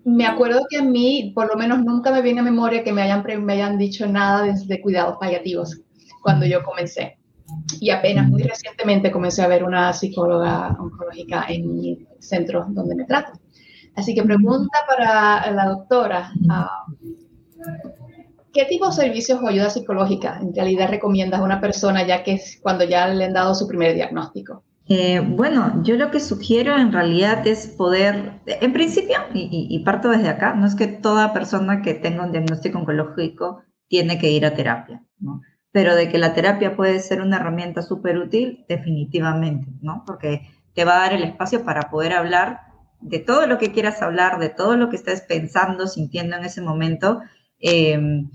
me 0.04 0.26
acuerdo 0.26 0.66
que 0.70 0.78
a 0.78 0.84
mí, 0.84 1.32
por 1.34 1.48
lo 1.48 1.56
menos, 1.56 1.80
nunca 1.80 2.12
me 2.12 2.22
viene 2.22 2.42
a 2.42 2.44
memoria 2.44 2.84
que 2.84 2.92
me 2.92 3.04
hayan, 3.04 3.24
me 3.46 3.54
hayan 3.54 3.78
dicho 3.78 4.06
nada 4.06 4.44
de, 4.44 4.82
cuidados 4.82 5.16
paliativos 5.18 5.80
cuando 6.22 6.46
yo 6.46 6.62
comencé. 6.64 7.20
Y 7.80 7.90
apenas 7.90 8.28
muy 8.28 8.44
recientemente 8.44 9.12
comencé 9.12 9.44
a 9.44 9.48
ver 9.48 9.64
una 9.64 9.94
psicóloga 9.94 10.76
oncológica 10.78 11.46
en 11.48 11.74
mi 11.74 12.06
centro 12.20 12.66
donde 12.70 12.96
me 12.96 13.06
trato. 13.06 13.32
Así 13.98 14.14
que 14.14 14.22
pregunta 14.22 14.78
para 14.88 15.52
la 15.52 15.66
doctora. 15.66 16.32
Ah, 16.50 16.86
¿Qué 18.54 18.66
tipo 18.66 18.86
de 18.86 18.94
servicios 18.94 19.42
o 19.42 19.48
ayuda 19.48 19.72
psicológica 19.72 20.38
en 20.40 20.54
realidad 20.54 20.90
recomiendas 20.90 21.40
a 21.40 21.44
una 21.44 21.60
persona 21.60 22.06
ya 22.06 22.24
que 22.24 22.34
es 22.34 22.60
cuando 22.62 22.84
ya 22.84 23.08
le 23.08 23.26
han 23.26 23.34
dado 23.34 23.56
su 23.56 23.68
primer 23.68 23.96
diagnóstico? 23.96 24.64
Eh, 24.88 25.20
bueno, 25.20 25.82
yo 25.84 25.96
lo 25.96 26.12
que 26.12 26.20
sugiero 26.20 26.78
en 26.78 26.94
realidad 26.94 27.46
es 27.48 27.68
poder, 27.68 28.40
en 28.46 28.72
principio, 28.72 29.18
y, 29.34 29.78
parto 29.84 30.10
desde 30.10 30.30
acá, 30.30 30.54
no 30.54 30.68
es 30.68 30.76
que 30.76 30.88
toda 30.88 31.34
persona 31.34 31.82
que 31.82 31.96
tenga 31.96 32.24
un 32.24 32.32
diagnóstico 32.32 32.78
oncológico 32.78 33.64
tiene 33.88 34.20
que 34.20 34.30
ir 34.30 34.46
a 34.46 34.54
terapia, 34.54 35.04
¿no? 35.20 35.42
Pero 35.72 35.96
de 35.96 36.08
que 36.08 36.20
la 36.20 36.34
terapia 36.36 36.76
puede 36.76 37.00
ser 37.00 37.22
una 37.22 37.38
herramienta 37.38 37.82
súper 37.82 38.18
útil, 38.18 38.64
definitivamente, 38.70 39.68
¿no? 39.82 40.04
Porque 40.06 40.50
te 40.74 40.86
va 40.86 40.98
a 40.98 41.00
dar 41.02 41.14
el 41.14 41.24
espacio 41.24 41.66
para 41.66 41.90
poder 41.90 42.14
hablar 42.14 42.67
de 43.02 43.20
todo 43.20 43.48
lo 43.48 43.58
que 43.58 43.72
quieras 43.72 44.02
hablar, 44.02 44.40
de 44.40 44.50
todo 44.50 44.76
lo 44.76 44.90
que 44.90 44.96
estés 44.96 45.22
pensando, 45.22 45.88
sintiendo 45.88 46.36
en 46.36 46.46
ese 46.46 46.62
momento, 46.62 47.22
Em, 47.60 48.30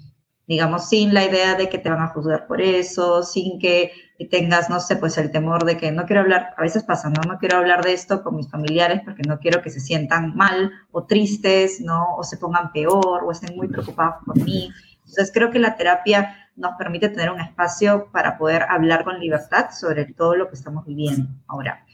digamos, 0.47 0.88
sin 0.88 1.14
la 1.14 1.25
idea 1.25 1.54
de 1.54 1.69
que 1.69 1.78
te 1.78 1.88
van 1.88 2.02
a 2.02 2.09
juzgar 2.09 2.47
por 2.47 2.61
eso, 2.61 3.23
sin 3.23 3.59
que 3.59 3.92
tengas, 4.31 4.69
no 4.71 4.81
sé, 4.81 4.97
pues 4.97 5.16
el 5.19 5.31
temor 5.31 5.64
de 5.64 5.76
que 5.76 5.90
no 5.92 6.04
quiero 6.04 6.23
hablar, 6.23 6.54
a 6.57 6.62
veces 6.62 6.85
pasa, 6.85 7.11
¿no? 7.11 7.21
No 7.26 7.38
quiero 7.38 7.59
hablar 7.59 7.83
de 7.85 7.92
esto 7.92 8.23
con 8.23 8.37
mis 8.37 8.50
familiares 8.50 9.00
porque 9.04 9.23
no 9.23 9.38
quiero 9.38 9.62
que 9.62 9.71
se 9.71 9.81
sientan 9.81 10.37
mal 10.37 10.73
o 10.90 11.04
tristes, 11.04 11.81
¿no? 11.81 12.16
O 12.16 12.23
se 12.23 12.37
pongan 12.37 12.73
peor 12.73 13.25
o 13.25 13.33
estén 13.33 13.57
muy 13.57 13.69
preocupados 13.69 14.16
por 14.25 14.37
mí. 14.37 14.71
Entonces 14.99 15.31
creo 15.33 15.50
que 15.50 15.59
la 15.59 15.76
terapia 15.76 16.50
nos 16.54 16.76
permite 16.76 17.09
tener 17.09 17.31
un 17.31 17.40
espacio 17.40 18.11
para 18.12 18.37
poder 18.37 18.62
hablar 18.69 19.04
con 19.04 19.19
libertad 19.19 19.71
sobre 19.71 20.04
todo 20.07 20.37
lo 20.37 20.49
que 20.49 20.54
estamos 20.54 20.85
viviendo. 20.85 21.28
Ahora, 21.47 21.85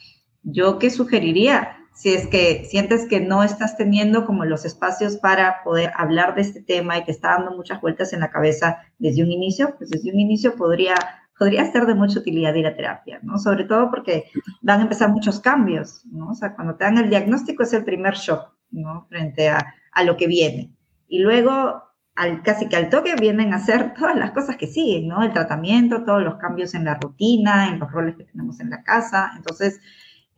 ¿yo 0.43 0.79
qué 0.79 0.91
sugeriría? 0.91 1.78
Si 1.95 2.15
es 2.15 2.29
que 2.29 2.65
sientes 2.65 3.07
que 3.09 3.21
no 3.21 3.43
estás 3.43 3.77
teniendo 3.77 4.25
como 4.25 4.45
los 4.45 4.65
espacios 4.65 5.17
para 5.17 5.63
poder 5.65 5.91
hablar 5.97 6.35
de 6.35 6.43
este 6.43 6.63
tema 6.63 6.97
y 6.97 7.05
te 7.05 7.11
está 7.11 7.31
dando 7.31 7.57
muchas 7.57 7.81
vueltas 7.81 8.13
en 8.13 8.21
la 8.21 8.31
cabeza 8.31 8.79
desde 8.99 9.23
un 9.23 9.33
inicio, 9.33 9.75
pues 9.77 9.91
desde 9.91 10.13
un 10.13 10.21
inicio 10.21 10.55
podría, 10.55 10.95
podría 11.37 11.71
ser 11.73 11.87
de 11.87 11.95
mucha 11.95 12.21
utilidad 12.21 12.55
ir 12.55 12.67
a 12.67 12.77
terapia, 12.77 13.19
¿no? 13.23 13.39
Sobre 13.39 13.65
todo 13.65 13.91
porque 13.91 14.31
van 14.63 14.79
a 14.81 14.83
empezar 14.85 15.11
muchos 15.11 15.41
cambios, 15.41 16.05
¿no? 16.07 16.31
O 16.31 16.35
sea, 16.35 16.55
cuando 16.55 16.77
te 16.77 16.85
dan 16.85 16.99
el 16.99 17.11
diagnóstico 17.11 17.65
es 17.65 17.73
el 17.73 17.85
primer 17.85 18.15
shock, 18.15 18.55
¿no? 18.71 19.07
Frente 19.09 19.49
a, 19.49 19.75
a 19.93 20.05
lo 20.05 20.17
que 20.17 20.29
viene. 20.29 20.73
Y 21.09 21.19
luego, 21.21 21.83
al, 22.15 22.43
casi 22.43 22.69
que 22.69 22.77
al 22.77 22.91
toque, 22.91 23.17
vienen 23.17 23.53
a 23.53 23.57
hacer 23.57 23.95
todas 23.99 24.15
las 24.15 24.31
cosas 24.31 24.57
que 24.57 24.69
siguen, 24.69 25.09
¿no? 25.09 25.23
El 25.23 25.33
tratamiento, 25.33 26.05
todos 26.05 26.23
los 26.23 26.37
cambios 26.37 26.75
en 26.75 26.85
la 26.85 26.95
rutina, 26.95 27.69
en 27.69 27.81
los 27.81 27.91
roles 27.91 28.17
que 28.17 28.25
tenemos 28.25 28.61
en 28.61 28.71
la 28.71 28.85
casa. 28.85 29.33
Entonces, 29.37 29.81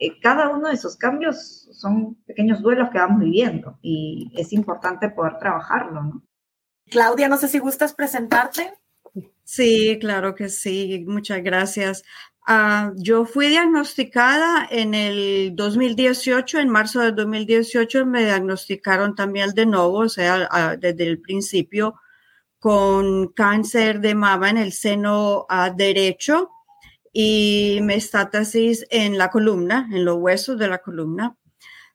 eh, 0.03 0.19
cada 0.19 0.49
uno 0.49 0.69
de 0.69 0.75
esos 0.75 0.97
cambios 0.97 1.69
son 1.73 2.15
pequeños 2.27 2.63
duelos 2.63 2.89
que 2.91 2.99
vamos 2.99 3.21
viviendo 3.21 3.79
y 3.83 4.33
es 4.35 4.51
importante 4.55 5.11
poder 5.11 5.39
trabajarlo, 5.39 6.03
¿no? 6.03 6.23
Claudia, 6.89 7.29
no 7.29 7.37
sé 7.37 7.49
si 7.49 7.59
gustas 7.59 7.93
presentarte. 7.93 8.73
Sí, 9.45 9.99
claro 10.01 10.35
que 10.35 10.49
sí, 10.49 11.05
muchas 11.07 11.43
gracias. 11.43 12.03
Ah, 12.47 12.93
yo 12.97 13.27
fui 13.27 13.49
diagnosticada 13.49 14.67
en 14.71 14.95
el 14.95 15.55
2018, 15.55 16.61
en 16.61 16.71
marzo 16.71 17.01
del 17.01 17.15
2018 17.15 18.07
me 18.07 18.25
diagnosticaron 18.25 19.15
también 19.15 19.51
de 19.51 19.67
nuevo, 19.67 19.99
o 19.99 20.09
sea, 20.09 20.79
desde 20.79 21.07
el 21.07 21.21
principio, 21.21 21.97
con 22.59 23.29
cáncer 23.35 24.01
de 24.01 24.15
mama 24.15 24.49
en 24.49 24.57
el 24.57 24.73
seno 24.73 25.45
ah, 25.51 25.69
derecho 25.69 26.51
y 27.13 27.81
metástasis 27.83 28.87
en 28.91 29.19
la 29.19 29.31
columna, 29.31 29.89
en 29.93 30.05
los 30.05 30.17
huesos 30.17 30.59
de 30.59 30.69
la 30.69 30.79
columna. 30.79 31.37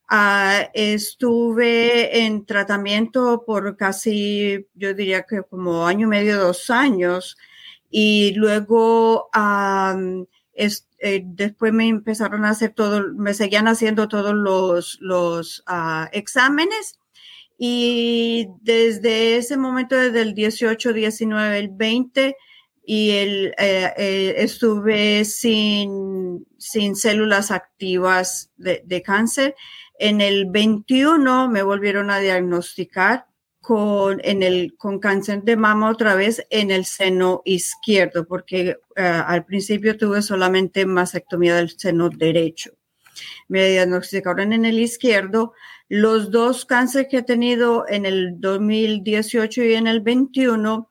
Ah, 0.07 0.69
estuve 0.73 2.25
en 2.25 2.45
tratamiento 2.45 3.43
por 3.45 3.75
casi, 3.75 4.67
yo 4.75 4.93
diría 4.93 5.23
que 5.23 5.41
como 5.43 5.87
año 5.87 6.07
y 6.07 6.09
medio, 6.09 6.39
dos 6.39 6.69
años, 6.69 7.37
y 7.89 8.33
luego 8.35 9.29
eh, 10.53 11.21
después 11.25 11.73
me 11.73 11.87
empezaron 11.87 12.45
a 12.45 12.49
hacer 12.51 12.73
todo, 12.73 13.13
me 13.13 13.33
seguían 13.33 13.67
haciendo 13.67 14.07
todos 14.07 14.33
los, 14.33 14.97
los 15.01 15.63
ah, 15.65 16.09
exámenes. 16.11 16.99
Y 17.57 18.49
desde 18.61 19.37
ese 19.37 19.57
momento, 19.57 19.95
desde 19.95 20.21
el 20.21 20.33
18, 20.33 20.93
19, 20.93 21.57
el 21.57 21.69
20, 21.69 22.35
y 22.85 23.11
el, 23.11 23.55
eh, 23.57 23.91
eh, 23.97 24.35
estuve 24.37 25.25
sin, 25.25 26.45
sin 26.57 26.95
células 26.95 27.51
activas 27.51 28.51
de, 28.57 28.83
de, 28.85 29.01
cáncer. 29.01 29.55
En 29.97 30.21
el 30.21 30.45
21 30.45 31.49
me 31.49 31.63
volvieron 31.63 32.11
a 32.11 32.19
diagnosticar 32.19 33.25
con, 33.65 34.21
en 34.23 34.43
el, 34.43 34.75
con 34.77 34.99
cáncer 34.99 35.41
de 35.41 35.57
mama 35.57 35.89
otra 35.89 36.13
vez 36.13 36.45
en 36.51 36.69
el 36.69 36.85
seno 36.85 37.41
izquierdo, 37.45 38.27
porque 38.27 38.77
eh, 38.95 39.01
al 39.01 39.43
principio 39.45 39.97
tuve 39.97 40.21
solamente 40.21 40.85
mastectomía 40.85 41.55
del 41.55 41.71
seno 41.71 42.09
derecho. 42.09 42.73
Me 43.47 43.67
diagnosticaron 43.67 44.53
en 44.53 44.65
el 44.65 44.77
izquierdo. 44.77 45.53
Los 45.89 46.29
dos 46.29 46.65
cánceres 46.65 47.07
que 47.09 47.17
he 47.17 47.23
tenido 47.23 47.85
en 47.87 48.05
el 48.05 48.39
2018 48.39 49.63
y 49.63 49.73
en 49.73 49.87
el 49.87 50.01
21 50.01 50.87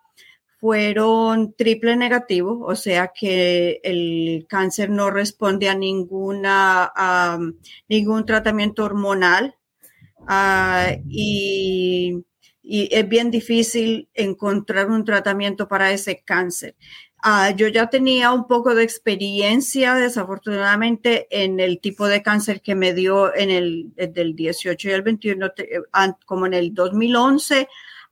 fueron 0.65 1.53
triple 1.53 1.95
negativo, 1.95 2.65
o 2.65 2.75
sea 2.75 3.13
que 3.15 3.83
el 3.85 4.47
cáncer 4.49 4.89
no 4.89 5.11
responde 5.11 5.69
a 5.69 5.75
ninguna, 5.75 6.91
ningún 7.87 8.25
tratamiento 8.25 8.83
hormonal 8.83 9.55
ah, 10.27 10.87
y, 11.07 12.25
es 12.63 13.07
bien 13.07 13.31
difícil 13.31 14.09
encontrar 14.15 14.91
un 14.91 15.05
tratamiento 15.05 15.69
para 15.69 15.93
ese 15.93 16.23
cáncer. 16.25 16.77
Ah, 17.23 17.51
yo 17.51 17.69
ya 17.69 17.91
tenía 17.91 18.33
un 18.33 18.47
poco 18.47 18.75
de 18.75 18.85
experiencia, 18.85 19.97
desafortunadamente, 19.97 21.27
en 21.31 21.61
el 21.61 21.79
tipo 21.79 22.09
de 22.09 22.23
cáncer 22.23 22.63
que 22.63 22.75
me 22.75 22.95
dio 22.95 23.37
en 23.37 23.51
el 23.51 23.93
del 23.95 24.35
18 24.35 24.89
y 24.89 24.93
el 24.93 25.03
21, 25.03 25.53
como 26.25 26.47
en 26.47 26.55
el 26.55 26.73
2011 26.73 27.69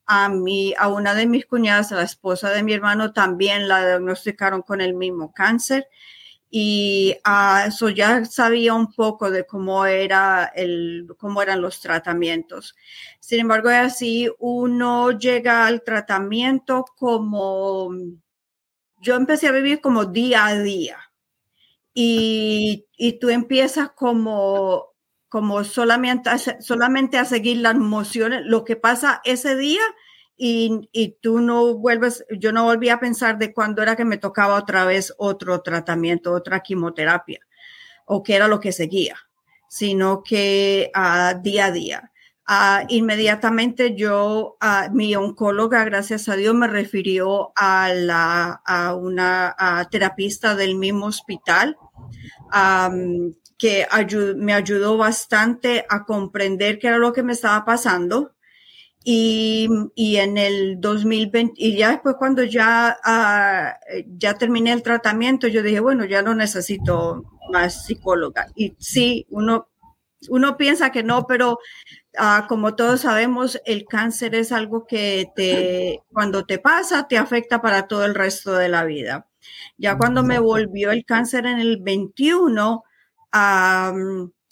a 0.06 0.28
mí, 0.28 0.74
a 0.78 0.88
una 0.88 1.14
de 1.14 1.26
mis 1.26 1.46
cuñadas, 1.46 1.92
a 1.92 1.96
la 1.96 2.02
esposa 2.02 2.50
de 2.50 2.62
mi 2.62 2.72
hermano, 2.74 3.12
también 3.12 3.68
la 3.68 3.86
diagnosticaron 3.86 4.62
con 4.62 4.80
el 4.80 4.94
mismo 4.94 5.32
cáncer. 5.32 5.88
Y 6.50 7.16
eso 7.66 7.88
ya 7.88 8.26
sabía 8.26 8.74
un 8.74 8.92
poco 8.92 9.30
de 9.30 9.46
cómo, 9.46 9.86
era 9.86 10.52
el, 10.54 11.08
cómo 11.16 11.40
eran 11.40 11.62
los 11.62 11.80
tratamientos. 11.80 12.76
Sin 13.20 13.40
embargo, 13.40 13.70
así 13.70 14.30
uno 14.38 15.12
llega 15.12 15.66
al 15.66 15.82
tratamiento 15.82 16.84
como, 16.98 17.90
yo 19.00 19.16
empecé 19.16 19.48
a 19.48 19.52
vivir 19.52 19.80
como 19.80 20.04
día 20.04 20.46
a 20.46 20.58
día. 20.58 20.98
Y, 21.94 22.86
y 22.96 23.18
tú 23.18 23.30
empiezas 23.30 23.90
como 23.92 24.91
como 25.32 25.64
solamente, 25.64 26.28
solamente 26.60 27.16
a 27.16 27.24
seguir 27.24 27.56
las 27.56 27.74
emociones, 27.74 28.42
lo 28.44 28.66
que 28.66 28.76
pasa 28.76 29.22
ese 29.24 29.56
día 29.56 29.80
y, 30.36 30.90
y, 30.92 31.16
tú 31.22 31.40
no 31.40 31.78
vuelves, 31.78 32.26
yo 32.38 32.52
no 32.52 32.64
volví 32.64 32.90
a 32.90 33.00
pensar 33.00 33.38
de 33.38 33.54
cuándo 33.54 33.80
era 33.80 33.96
que 33.96 34.04
me 34.04 34.18
tocaba 34.18 34.56
otra 34.56 34.84
vez 34.84 35.14
otro 35.16 35.62
tratamiento, 35.62 36.34
otra 36.34 36.60
quimioterapia 36.60 37.40
o 38.04 38.22
qué 38.22 38.34
era 38.34 38.46
lo 38.46 38.60
que 38.60 38.72
seguía, 38.72 39.16
sino 39.70 40.22
que 40.22 40.90
a 40.92 41.32
día 41.42 41.64
a 41.64 41.70
día. 41.70 42.12
Ah, 42.46 42.84
inmediatamente 42.90 43.94
yo, 43.96 44.58
uh, 44.60 44.94
mi 44.94 45.16
oncóloga, 45.16 45.82
gracias 45.84 46.28
a 46.28 46.36
Dios, 46.36 46.54
me 46.54 46.66
refirió 46.66 47.52
a, 47.56 47.90
la, 47.94 48.60
a 48.66 48.94
una 48.96 49.56
terapista 49.90 50.54
del 50.54 50.74
mismo 50.74 51.06
hospital 51.06 51.78
que 53.62 53.86
me 54.36 54.54
ayudó 54.54 54.96
bastante 54.96 55.86
a 55.88 56.04
comprender 56.04 56.80
qué 56.80 56.88
era 56.88 56.98
lo 56.98 57.12
que 57.12 57.22
me 57.22 57.32
estaba 57.32 57.64
pasando. 57.64 58.32
Y, 59.04 59.68
y, 59.94 60.16
en 60.16 60.36
el 60.36 60.80
2020, 60.80 61.54
y 61.56 61.76
ya 61.76 61.90
después 61.90 62.16
cuando 62.18 62.42
ya, 62.44 62.96
ah, 63.04 63.76
ya 64.16 64.34
terminé 64.34 64.72
el 64.72 64.82
tratamiento, 64.82 65.48
yo 65.48 65.62
dije, 65.62 65.80
bueno, 65.80 66.04
ya 66.04 66.22
no 66.22 66.34
necesito 66.34 67.24
más 67.52 67.84
psicóloga. 67.84 68.48
Y 68.56 68.74
sí, 68.78 69.26
uno, 69.30 69.68
uno 70.28 70.56
piensa 70.56 70.92
que 70.92 71.02
no, 71.02 71.26
pero 71.26 71.58
Ah, 72.18 72.44
como 72.48 72.74
todos 72.74 73.00
sabemos, 73.02 73.58
el 73.64 73.86
cáncer 73.86 74.34
es 74.34 74.52
algo 74.52 74.86
que 74.86 75.30
te, 75.34 76.02
cuando 76.12 76.44
te 76.44 76.58
pasa, 76.58 77.08
te 77.08 77.16
afecta 77.16 77.62
para 77.62 77.88
todo 77.88 78.04
el 78.04 78.14
resto 78.14 78.52
de 78.52 78.68
la 78.68 78.84
vida. 78.84 79.28
Ya 79.78 79.96
cuando 79.96 80.22
me 80.22 80.38
volvió 80.38 80.90
el 80.90 81.06
cáncer 81.06 81.46
en 81.46 81.58
el 81.58 81.78
21, 81.80 82.84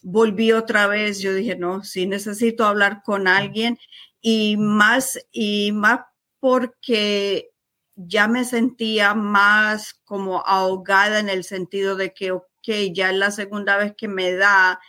volví 0.02 0.52
otra 0.52 0.87
vez. 0.87 1.20
Yo 1.20 1.34
dije, 1.34 1.56
no, 1.56 1.84
sí 1.84 2.06
necesito 2.06 2.64
hablar 2.64 3.02
con 3.04 3.28
alguien 3.28 3.78
y 4.20 4.56
más, 4.56 5.18
y 5.32 5.72
más 5.72 6.00
porque 6.40 7.50
ya 7.96 8.28
me 8.28 8.44
sentía 8.44 9.14
más 9.14 9.94
como 10.04 10.40
ahogada 10.46 11.20
en 11.20 11.28
el 11.28 11.44
sentido 11.44 11.96
de 11.96 12.12
que, 12.14 12.32
ok, 12.32 12.46
ya 12.92 13.10
es 13.10 13.16
la 13.16 13.30
segunda 13.30 13.76
vez 13.76 13.94
que 13.96 14.08
me 14.08 14.32
da 14.34 14.80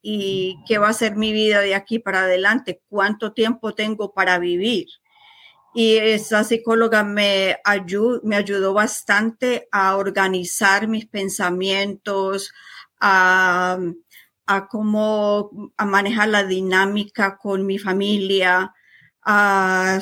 y 0.00 0.56
qué 0.66 0.78
va 0.78 0.88
a 0.88 0.92
ser 0.92 1.16
mi 1.16 1.32
vida 1.32 1.60
de 1.60 1.74
aquí 1.74 1.98
para 1.98 2.22
adelante, 2.22 2.82
cuánto 2.88 3.32
tiempo 3.32 3.74
tengo 3.74 4.12
para 4.12 4.38
vivir. 4.38 4.86
Y 5.74 5.96
esa 5.96 6.44
psicóloga 6.44 7.02
me, 7.02 7.56
ayudó, 7.64 8.20
me 8.24 8.36
ayudó 8.36 8.74
bastante 8.74 9.68
a 9.72 9.96
organizar 9.96 10.86
mis 10.86 11.06
pensamientos, 11.06 12.52
a, 13.02 13.78
a 14.46 14.68
cómo 14.68 15.72
a 15.76 15.84
manejar 15.84 16.28
la 16.28 16.44
dinámica 16.44 17.36
con 17.36 17.66
mi 17.66 17.78
familia, 17.78 18.72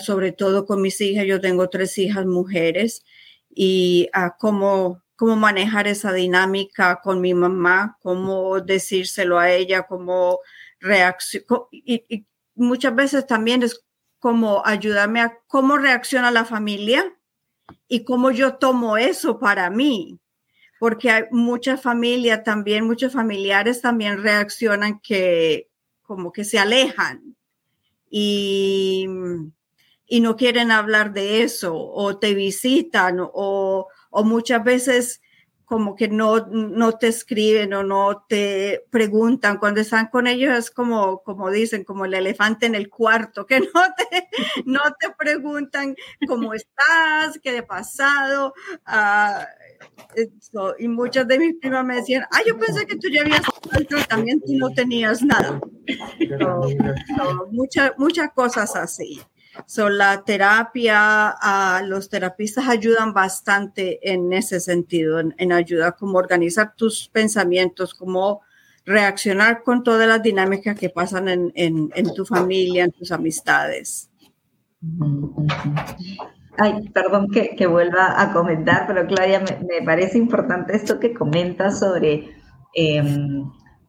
sobre 0.02 0.32
todo 0.32 0.66
con 0.66 0.82
mis 0.82 1.00
hijas. 1.00 1.26
Yo 1.26 1.40
tengo 1.40 1.68
tres 1.68 1.96
hijas 1.98 2.26
mujeres 2.26 3.04
y 3.48 4.08
a 4.12 4.36
cómo 4.36 5.02
cómo 5.20 5.36
manejar 5.36 5.86
esa 5.86 6.14
dinámica 6.14 7.02
con 7.02 7.20
mi 7.20 7.34
mamá, 7.34 7.98
cómo 8.00 8.58
decírselo 8.60 9.38
a 9.38 9.50
ella, 9.50 9.82
cómo 9.82 10.38
reaccionar. 10.80 11.66
Y, 11.70 12.26
muchas 12.54 12.94
veces 12.94 13.26
también 13.26 13.62
es 13.62 13.84
como 14.18 14.62
ayudarme 14.64 15.20
a 15.20 15.38
cómo 15.46 15.76
reacciona 15.76 16.30
la 16.30 16.46
familia 16.46 17.04
y 17.86 18.04
cómo 18.04 18.30
yo 18.30 18.54
tomo 18.54 18.96
eso 18.96 19.38
para 19.38 19.68
mí. 19.68 20.18
Porque 20.80 21.10
hay 21.10 21.24
muchas 21.30 21.82
familias 21.82 22.42
también, 22.42 22.86
muchos 22.86 23.12
familiares 23.12 23.82
también 23.82 24.22
reaccionan 24.22 24.98
que 25.00 25.68
como 26.00 26.32
que 26.32 26.42
se 26.42 26.58
alejan 26.58 27.36
y, 28.08 29.06
y 30.06 30.20
no 30.20 30.36
quieren 30.36 30.70
hablar 30.70 31.12
de 31.12 31.42
eso 31.42 31.76
o 31.76 32.18
te 32.18 32.32
visitan 32.32 33.18
o, 33.20 33.88
o 34.10 34.24
muchas 34.24 34.64
veces 34.64 35.20
como 35.70 35.94
que 35.94 36.08
no, 36.08 36.48
no 36.48 36.98
te 36.98 37.06
escriben 37.06 37.72
o 37.74 37.84
no 37.84 38.24
te 38.28 38.84
preguntan. 38.90 39.58
Cuando 39.58 39.80
están 39.80 40.08
con 40.08 40.26
ellos 40.26 40.52
es 40.58 40.68
como, 40.68 41.22
como 41.22 41.48
dicen, 41.48 41.84
como 41.84 42.06
el 42.06 42.14
elefante 42.14 42.66
en 42.66 42.74
el 42.74 42.90
cuarto, 42.90 43.46
que 43.46 43.60
no 43.74 43.82
te, 43.96 44.28
no 44.64 44.80
te 44.98 45.10
preguntan 45.16 45.94
cómo 46.26 46.54
estás, 46.54 47.38
qué 47.40 47.58
ha 47.58 47.66
pasado. 47.68 48.52
Uh, 48.84 49.44
y 50.78 50.88
muchas 50.88 51.26
de 51.28 51.38
mis 51.38 51.54
primas 51.60 51.84
me 51.84 51.96
decían, 51.96 52.24
ah, 52.32 52.40
yo 52.46 52.58
pensé 52.58 52.86
que 52.86 52.96
tú 52.96 53.08
ya 53.08 53.22
habías 53.22 53.40
hecho 53.40 53.78
el 53.78 53.86
tratamiento 53.86 54.46
y 54.48 54.56
no 54.56 54.70
tenías 54.70 55.22
nada. 55.22 55.60
muchas, 57.50 57.92
muchas 57.96 58.30
cosas 58.32 58.76
así. 58.76 59.20
So, 59.66 59.88
la 59.88 60.22
terapia, 60.24 61.34
uh, 61.42 61.84
los 61.86 62.08
terapistas 62.08 62.68
ayudan 62.68 63.12
bastante 63.12 63.98
en 64.12 64.32
ese 64.32 64.60
sentido, 64.60 65.18
en, 65.18 65.34
en 65.38 65.52
ayudar 65.52 65.96
como 65.96 66.18
organizar 66.18 66.74
tus 66.76 67.08
pensamientos, 67.08 67.94
como 67.94 68.42
reaccionar 68.84 69.62
con 69.62 69.82
todas 69.82 70.08
las 70.08 70.22
dinámicas 70.22 70.78
que 70.78 70.88
pasan 70.88 71.28
en, 71.28 71.52
en, 71.54 71.90
en 71.94 72.14
tu 72.14 72.24
familia, 72.24 72.84
en 72.84 72.92
tus 72.92 73.12
amistades. 73.12 74.10
Ay, 76.62 76.90
perdón 76.90 77.28
que, 77.30 77.66
vuelva 77.66 78.20
a 78.20 78.34
comentar, 78.34 78.86
pero 78.86 79.06
Claudia, 79.06 79.40
me, 79.40 79.82
parece 79.82 80.18
importante 80.18 80.76
esto 80.76 81.00
que 81.00 81.14
comentas 81.14 81.78
sobre 81.78 82.34
eh, 82.74 83.02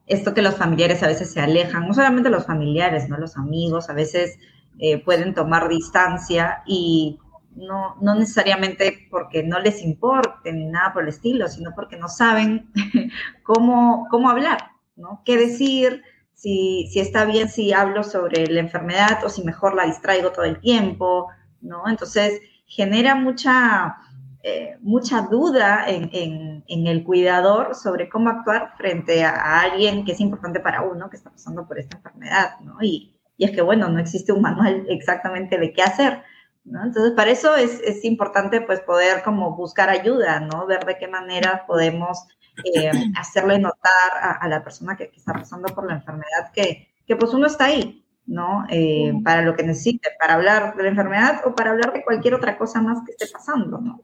esto 0.06 0.32
que 0.32 0.40
los 0.40 0.56
familiares 0.56 1.02
a 1.02 1.06
veces 1.06 1.30
se 1.30 1.40
alejan, 1.40 1.86
no 1.86 1.92
solamente 1.92 2.30
los 2.30 2.46
familiares, 2.46 3.10
¿no? 3.10 3.18
Los 3.18 3.36
amigos, 3.36 3.90
a 3.90 3.92
veces 3.92 4.38
eh, 4.78 5.04
pueden 5.04 5.34
tomar 5.34 5.68
distancia 5.68 6.62
y 6.66 7.18
no, 7.54 7.96
no, 8.00 8.14
necesariamente 8.14 9.06
porque 9.10 9.42
no 9.42 9.60
les 9.60 9.82
importe 9.82 10.50
ni 10.50 10.64
nada 10.64 10.94
por 10.94 11.02
el 11.02 11.10
estilo, 11.10 11.48
sino 11.48 11.72
porque 11.74 11.98
no 11.98 12.08
saben 12.08 12.70
cómo, 13.42 14.06
cómo 14.10 14.30
hablar, 14.30 14.70
¿no? 14.96 15.20
¿Qué 15.26 15.36
decir? 15.36 16.02
Si, 16.32 16.88
si 16.90 17.00
está 17.00 17.26
bien 17.26 17.50
si 17.50 17.74
hablo 17.74 18.02
sobre 18.02 18.46
la 18.46 18.60
enfermedad 18.60 19.22
o 19.24 19.28
si 19.28 19.44
mejor 19.44 19.74
la 19.74 19.84
distraigo 19.84 20.32
todo 20.32 20.46
el 20.46 20.58
tiempo, 20.58 21.28
¿no? 21.60 21.86
Entonces 21.86 22.40
genera 22.72 23.14
mucha, 23.14 23.98
eh, 24.42 24.78
mucha 24.80 25.20
duda 25.22 25.84
en, 25.86 26.08
en, 26.14 26.64
en, 26.66 26.86
el 26.86 27.04
cuidador 27.04 27.74
sobre 27.74 28.08
cómo 28.08 28.30
actuar 28.30 28.72
frente 28.78 29.24
a, 29.24 29.60
alguien 29.60 30.06
que 30.06 30.12
es 30.12 30.20
importante 30.20 30.58
para 30.58 30.80
uno 30.80 31.10
que 31.10 31.18
está 31.18 31.28
pasando 31.28 31.68
por 31.68 31.78
esta 31.78 31.98
enfermedad, 31.98 32.58
¿no? 32.60 32.78
Y, 32.80 33.14
y 33.36 33.44
es 33.44 33.50
que, 33.50 33.60
bueno, 33.60 33.90
no 33.90 33.98
existe 33.98 34.32
un 34.32 34.40
manual 34.40 34.86
exactamente 34.88 35.58
de 35.58 35.74
qué 35.74 35.82
hacer, 35.82 36.22
¿no? 36.64 36.82
Entonces, 36.82 37.12
para 37.12 37.30
eso 37.30 37.56
es, 37.56 37.78
es 37.80 38.06
importante, 38.06 38.62
pues, 38.62 38.80
poder 38.80 39.22
como 39.22 39.54
buscar 39.54 39.90
ayuda, 39.90 40.40
¿no? 40.40 40.66
Ver 40.66 40.86
de 40.86 40.96
qué 40.96 41.08
manera 41.08 41.66
podemos 41.66 42.26
eh, 42.74 42.90
hacerle 43.18 43.58
notar 43.58 44.38
a, 44.40 44.48
la 44.48 44.64
persona 44.64 44.96
que, 44.96 45.12
está 45.14 45.34
pasando 45.34 45.74
por 45.74 45.86
la 45.86 45.96
enfermedad 45.96 46.50
que, 46.54 46.88
que 47.06 47.16
pues, 47.16 47.34
uno 47.34 47.46
está 47.48 47.66
ahí, 47.66 48.01
¿no? 48.26 48.64
Eh, 48.68 49.12
para 49.24 49.42
lo 49.42 49.56
que 49.56 49.62
necesite, 49.62 50.10
para 50.18 50.34
hablar 50.34 50.76
de 50.76 50.82
la 50.82 50.88
enfermedad 50.90 51.42
o 51.44 51.54
para 51.54 51.70
hablar 51.70 51.92
de 51.92 52.04
cualquier 52.04 52.34
otra 52.34 52.56
cosa 52.56 52.80
más 52.80 53.04
que 53.04 53.12
esté 53.12 53.26
pasando, 53.32 53.78
¿no? 53.78 54.02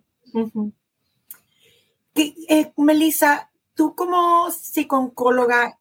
Eh, 2.14 2.72
Melissa, 2.76 3.50
tú 3.74 3.94
como 3.94 4.50
psicóloga, 4.50 5.78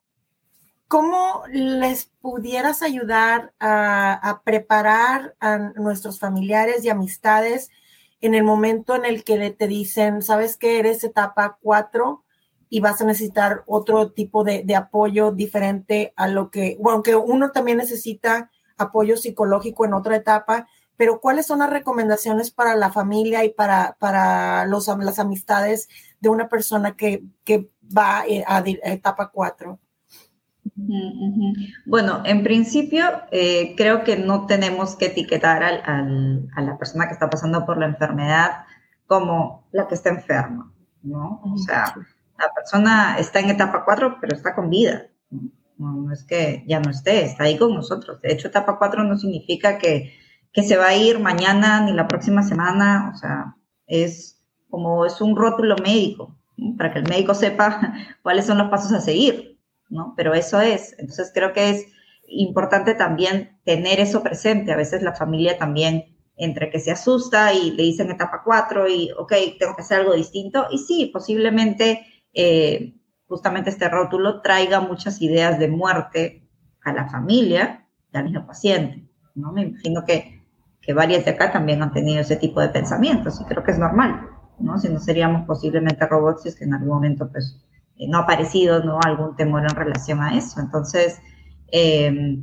¿cómo 0.86 1.42
les 1.50 2.06
pudieras 2.20 2.82
ayudar 2.82 3.52
a, 3.58 4.40
preparar 4.44 5.34
a 5.40 5.58
nuestros 5.58 6.18
familiares 6.18 6.84
y 6.84 6.90
amistades 6.90 7.70
en 8.20 8.34
el 8.34 8.44
momento 8.44 8.94
en 8.94 9.04
el 9.04 9.24
que 9.24 9.50
te 9.50 9.66
dicen, 9.66 10.22
sabes 10.22 10.56
que 10.56 10.78
eres 10.78 11.04
etapa 11.04 11.58
4 11.60 12.24
y 12.70 12.80
vas 12.80 13.00
a 13.00 13.04
necesitar 13.04 13.62
otro 13.66 14.10
tipo 14.12 14.44
de, 14.44 14.64
apoyo 14.76 15.32
diferente 15.32 16.12
a 16.16 16.28
lo 16.28 16.50
que, 16.50 16.76
bueno, 16.80 16.96
aunque 16.96 17.16
uno 17.16 17.50
también 17.50 17.78
necesita 17.78 18.50
apoyo 18.76 19.16
psicológico 19.16 19.84
en 19.84 19.94
otra 19.94 20.16
etapa, 20.16 20.68
pero 20.96 21.20
¿cuáles 21.20 21.46
son 21.46 21.60
las 21.60 21.70
recomendaciones 21.70 22.50
para 22.50 22.74
la 22.74 22.90
familia 22.90 23.44
y 23.44 23.50
para, 23.50 23.96
para 23.98 24.66
los, 24.66 24.88
las 24.88 25.18
amistades 25.18 25.88
de 26.20 26.28
una 26.28 26.48
persona 26.48 26.96
que, 26.96 27.22
que 27.44 27.70
va 27.96 28.24
eh, 28.26 28.44
a, 28.46 28.58
a 28.58 28.92
etapa 28.92 29.30
4? 29.32 29.78
Bueno, 31.86 32.22
en 32.24 32.42
principio 32.42 33.04
eh, 33.30 33.74
creo 33.76 34.04
que 34.04 34.16
no 34.16 34.46
tenemos 34.46 34.96
que 34.96 35.06
etiquetar 35.06 35.62
a 35.62 36.60
la 36.60 36.78
persona 36.78 37.06
que 37.06 37.14
está 37.14 37.28
pasando 37.28 37.66
por 37.66 37.78
la 37.78 37.86
enfermedad 37.86 38.64
como 39.06 39.66
la 39.72 39.88
que 39.88 39.94
está 39.94 40.10
enferma, 40.10 40.72
¿no? 41.02 41.40
O 41.42 41.58
sea, 41.58 41.94
la 42.38 42.54
persona 42.54 43.16
está 43.18 43.40
en 43.40 43.50
etapa 43.50 43.84
4, 43.84 44.18
pero 44.20 44.36
está 44.36 44.54
con 44.54 44.70
vida. 44.70 45.08
No, 45.76 46.12
es 46.12 46.24
que 46.24 46.64
ya 46.66 46.80
no 46.80 46.90
esté, 46.90 47.24
está 47.24 47.44
ahí 47.44 47.56
con 47.56 47.74
nosotros. 47.74 48.20
De 48.20 48.32
hecho, 48.32 48.48
etapa 48.48 48.78
4 48.78 49.04
no 49.04 49.16
significa 49.16 49.78
que, 49.78 50.12
que 50.52 50.62
se 50.62 50.76
va 50.76 50.86
a 50.86 50.96
ir 50.96 51.18
mañana 51.18 51.80
ni 51.80 51.92
la 51.92 52.08
próxima 52.08 52.42
semana, 52.42 53.12
o 53.14 53.16
sea, 53.16 53.56
es 53.86 54.42
como 54.70 55.06
es 55.06 55.20
un 55.20 55.36
rótulo 55.36 55.76
médico, 55.82 56.36
para 56.76 56.92
que 56.92 56.98
el 56.98 57.08
médico 57.08 57.34
sepa 57.34 57.94
cuáles 58.22 58.46
son 58.46 58.58
los 58.58 58.68
pasos 58.68 58.92
a 58.92 59.00
seguir. 59.00 59.58
¿no? 59.88 60.14
Pero 60.16 60.34
eso 60.34 60.60
es. 60.60 60.94
Entonces 60.98 61.30
creo 61.32 61.52
que 61.52 61.70
es 61.70 61.86
importante 62.26 62.94
también 62.94 63.58
tener 63.64 64.00
eso 64.00 64.22
presente. 64.22 64.72
A 64.72 64.76
veces 64.76 65.02
la 65.02 65.14
familia 65.14 65.58
también, 65.58 66.16
entre 66.36 66.70
que 66.70 66.78
se 66.78 66.92
asusta 66.92 67.52
y 67.52 67.72
le 67.72 67.82
dicen 67.82 68.10
etapa 68.10 68.42
4 68.44 68.88
y, 68.88 69.10
ok, 69.18 69.32
tengo 69.58 69.74
que 69.74 69.82
hacer 69.82 70.00
algo 70.00 70.14
distinto. 70.14 70.66
Y 70.70 70.78
sí, 70.78 71.10
posiblemente 71.12 72.06
eh, 72.32 72.94
justamente 73.26 73.70
este 73.70 73.88
rótulo 73.88 74.40
traiga 74.40 74.80
muchas 74.80 75.20
ideas 75.20 75.58
de 75.58 75.68
muerte 75.68 76.48
a 76.82 76.92
la 76.92 77.08
familia, 77.08 77.86
al 78.12 78.24
mismo 78.24 78.46
paciente. 78.46 79.06
¿no? 79.34 79.52
Me 79.52 79.62
imagino 79.62 80.04
que, 80.04 80.42
que 80.80 80.92
varias 80.92 81.24
de 81.24 81.32
acá 81.32 81.52
también 81.52 81.82
han 81.82 81.92
tenido 81.92 82.20
ese 82.20 82.36
tipo 82.36 82.60
de 82.60 82.68
pensamientos 82.68 83.40
y 83.40 83.44
creo 83.44 83.62
que 83.62 83.72
es 83.72 83.78
normal, 83.78 84.28
¿no? 84.58 84.78
Si 84.78 84.88
no 84.88 84.98
seríamos 84.98 85.46
posiblemente 85.46 86.06
robots, 86.06 86.42
si 86.42 86.48
es 86.48 86.56
que 86.56 86.64
en 86.64 86.74
algún 86.74 86.88
momento 86.88 87.30
pues 87.30 87.64
eh, 87.96 88.08
no 88.08 88.18
ha 88.18 88.22
aparecido 88.22 88.82
¿no? 88.82 88.98
algún 89.04 89.36
temor 89.36 89.62
en 89.62 89.76
relación 89.76 90.22
a 90.22 90.36
eso. 90.36 90.60
Entonces, 90.60 91.20
eh, 91.70 92.38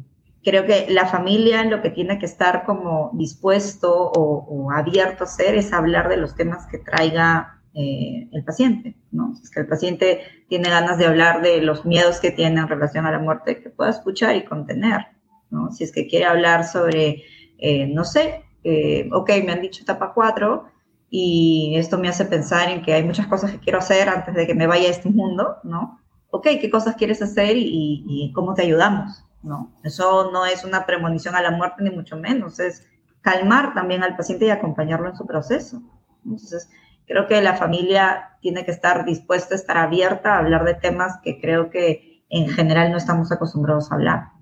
creo 0.45 0.65
que 0.67 0.85
la 0.89 1.07
familia 1.07 1.65
lo 1.65 1.81
que 1.81 1.89
tiene 1.89 2.19
que 2.19 2.27
estar 2.27 2.65
como 2.65 3.09
dispuesto 3.13 4.11
o, 4.15 4.71
abierto 4.71 5.23
a 5.23 5.27
hacer 5.27 5.55
es 5.55 5.73
hablar 5.73 6.07
de 6.07 6.17
los 6.17 6.35
temas 6.35 6.67
que 6.67 6.77
traiga 6.77 7.59
eh, 7.75 8.29
el 8.31 8.43
paciente, 8.43 8.95
¿no? 9.11 9.35
Si 9.35 9.43
es 9.43 9.51
que 9.51 9.59
el 9.59 9.67
paciente 9.67 10.21
tiene 10.47 10.69
ganas 10.69 10.97
de 10.97 11.05
hablar 11.05 11.41
de 11.41 11.61
los 11.61 11.85
miedos 11.85 12.19
que 12.19 12.31
tiene 12.31 12.61
en 12.61 12.67
relación 12.67 13.05
a 13.05 13.11
la 13.11 13.19
muerte, 13.19 13.61
que 13.61 13.69
pueda 13.69 13.89
escuchar 13.89 14.35
y 14.35 14.45
contener, 14.45 15.07
¿no? 15.49 15.71
Si 15.71 15.83
es 15.83 15.91
que 15.91 16.07
quiere 16.07 16.25
hablar 16.25 16.65
sobre, 16.65 17.23
eh, 17.57 17.87
no 17.87 18.03
sé, 18.03 18.43
eh, 18.63 19.09
ok, 19.11 19.29
me 19.45 19.51
han 19.51 19.61
dicho 19.61 19.83
etapa 19.83 20.13
4 20.13 20.65
y 21.09 21.75
esto 21.77 21.97
me 21.97 22.07
hace 22.07 22.25
pensar 22.25 22.69
en 22.69 22.81
que 22.81 22.93
hay 22.93 23.03
muchas 23.03 23.27
cosas 23.27 23.51
que 23.51 23.59
quiero 23.59 23.79
hacer 23.79 24.09
antes 24.09 24.33
de 24.33 24.47
que 24.47 24.55
me 24.55 24.67
vaya 24.67 24.87
a 24.87 24.91
este 24.91 25.09
mundo, 25.09 25.57
¿no? 25.63 25.99
Ok, 26.31 26.47
¿qué 26.59 26.69
cosas 26.69 26.95
quieres 26.95 27.21
hacer 27.21 27.57
y, 27.57 28.03
y 28.07 28.31
cómo 28.33 28.53
te 28.53 28.63
ayudamos? 28.63 29.25
¿no? 29.45 29.71
Eso 29.83 30.31
no 30.31 30.45
es 30.45 30.65
una 30.65 30.85
premonición 30.85 31.35
a 31.35 31.41
la 31.41 31.51
muerte, 31.51 31.83
ni 31.83 31.91
mucho 31.91 32.17
menos, 32.17 32.59
es 32.59 32.87
calmar 33.21 33.73
también 33.73 34.03
al 34.03 34.17
paciente 34.17 34.45
y 34.45 34.49
acompañarlo 34.49 35.09
en 35.09 35.15
su 35.15 35.25
proceso. 35.25 35.81
Entonces, 36.25 36.69
creo 37.05 37.27
que 37.27 37.41
la 37.41 37.55
familia 37.55 38.37
tiene 38.41 38.65
que 38.65 38.71
estar 38.71 39.05
dispuesta, 39.05 39.55
estar 39.55 39.77
abierta 39.77 40.35
a 40.35 40.39
hablar 40.39 40.65
de 40.65 40.75
temas 40.75 41.19
que 41.23 41.39
creo 41.39 41.69
que 41.69 42.23
en 42.29 42.49
general 42.49 42.91
no 42.91 42.97
estamos 42.97 43.31
acostumbrados 43.31 43.91
a 43.91 43.95
hablar. 43.95 44.35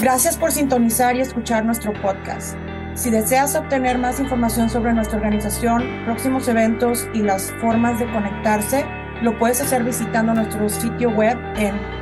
Gracias 0.00 0.36
por 0.36 0.50
sintonizar 0.50 1.14
y 1.14 1.20
escuchar 1.20 1.64
nuestro 1.64 1.92
podcast. 2.02 2.56
Si 2.94 3.08
deseas 3.08 3.54
obtener 3.54 3.98
más 3.98 4.18
información 4.18 4.68
sobre 4.68 4.92
nuestra 4.92 5.16
organización, 5.16 5.84
próximos 6.04 6.48
eventos 6.48 7.08
y 7.14 7.22
las 7.22 7.52
formas 7.60 8.00
de 8.00 8.10
conectarse, 8.10 8.84
lo 9.22 9.38
puedes 9.38 9.60
hacer 9.60 9.84
visitando 9.84 10.34
nuestro 10.34 10.68
sitio 10.68 11.10
web 11.10 11.38
en 11.56 12.01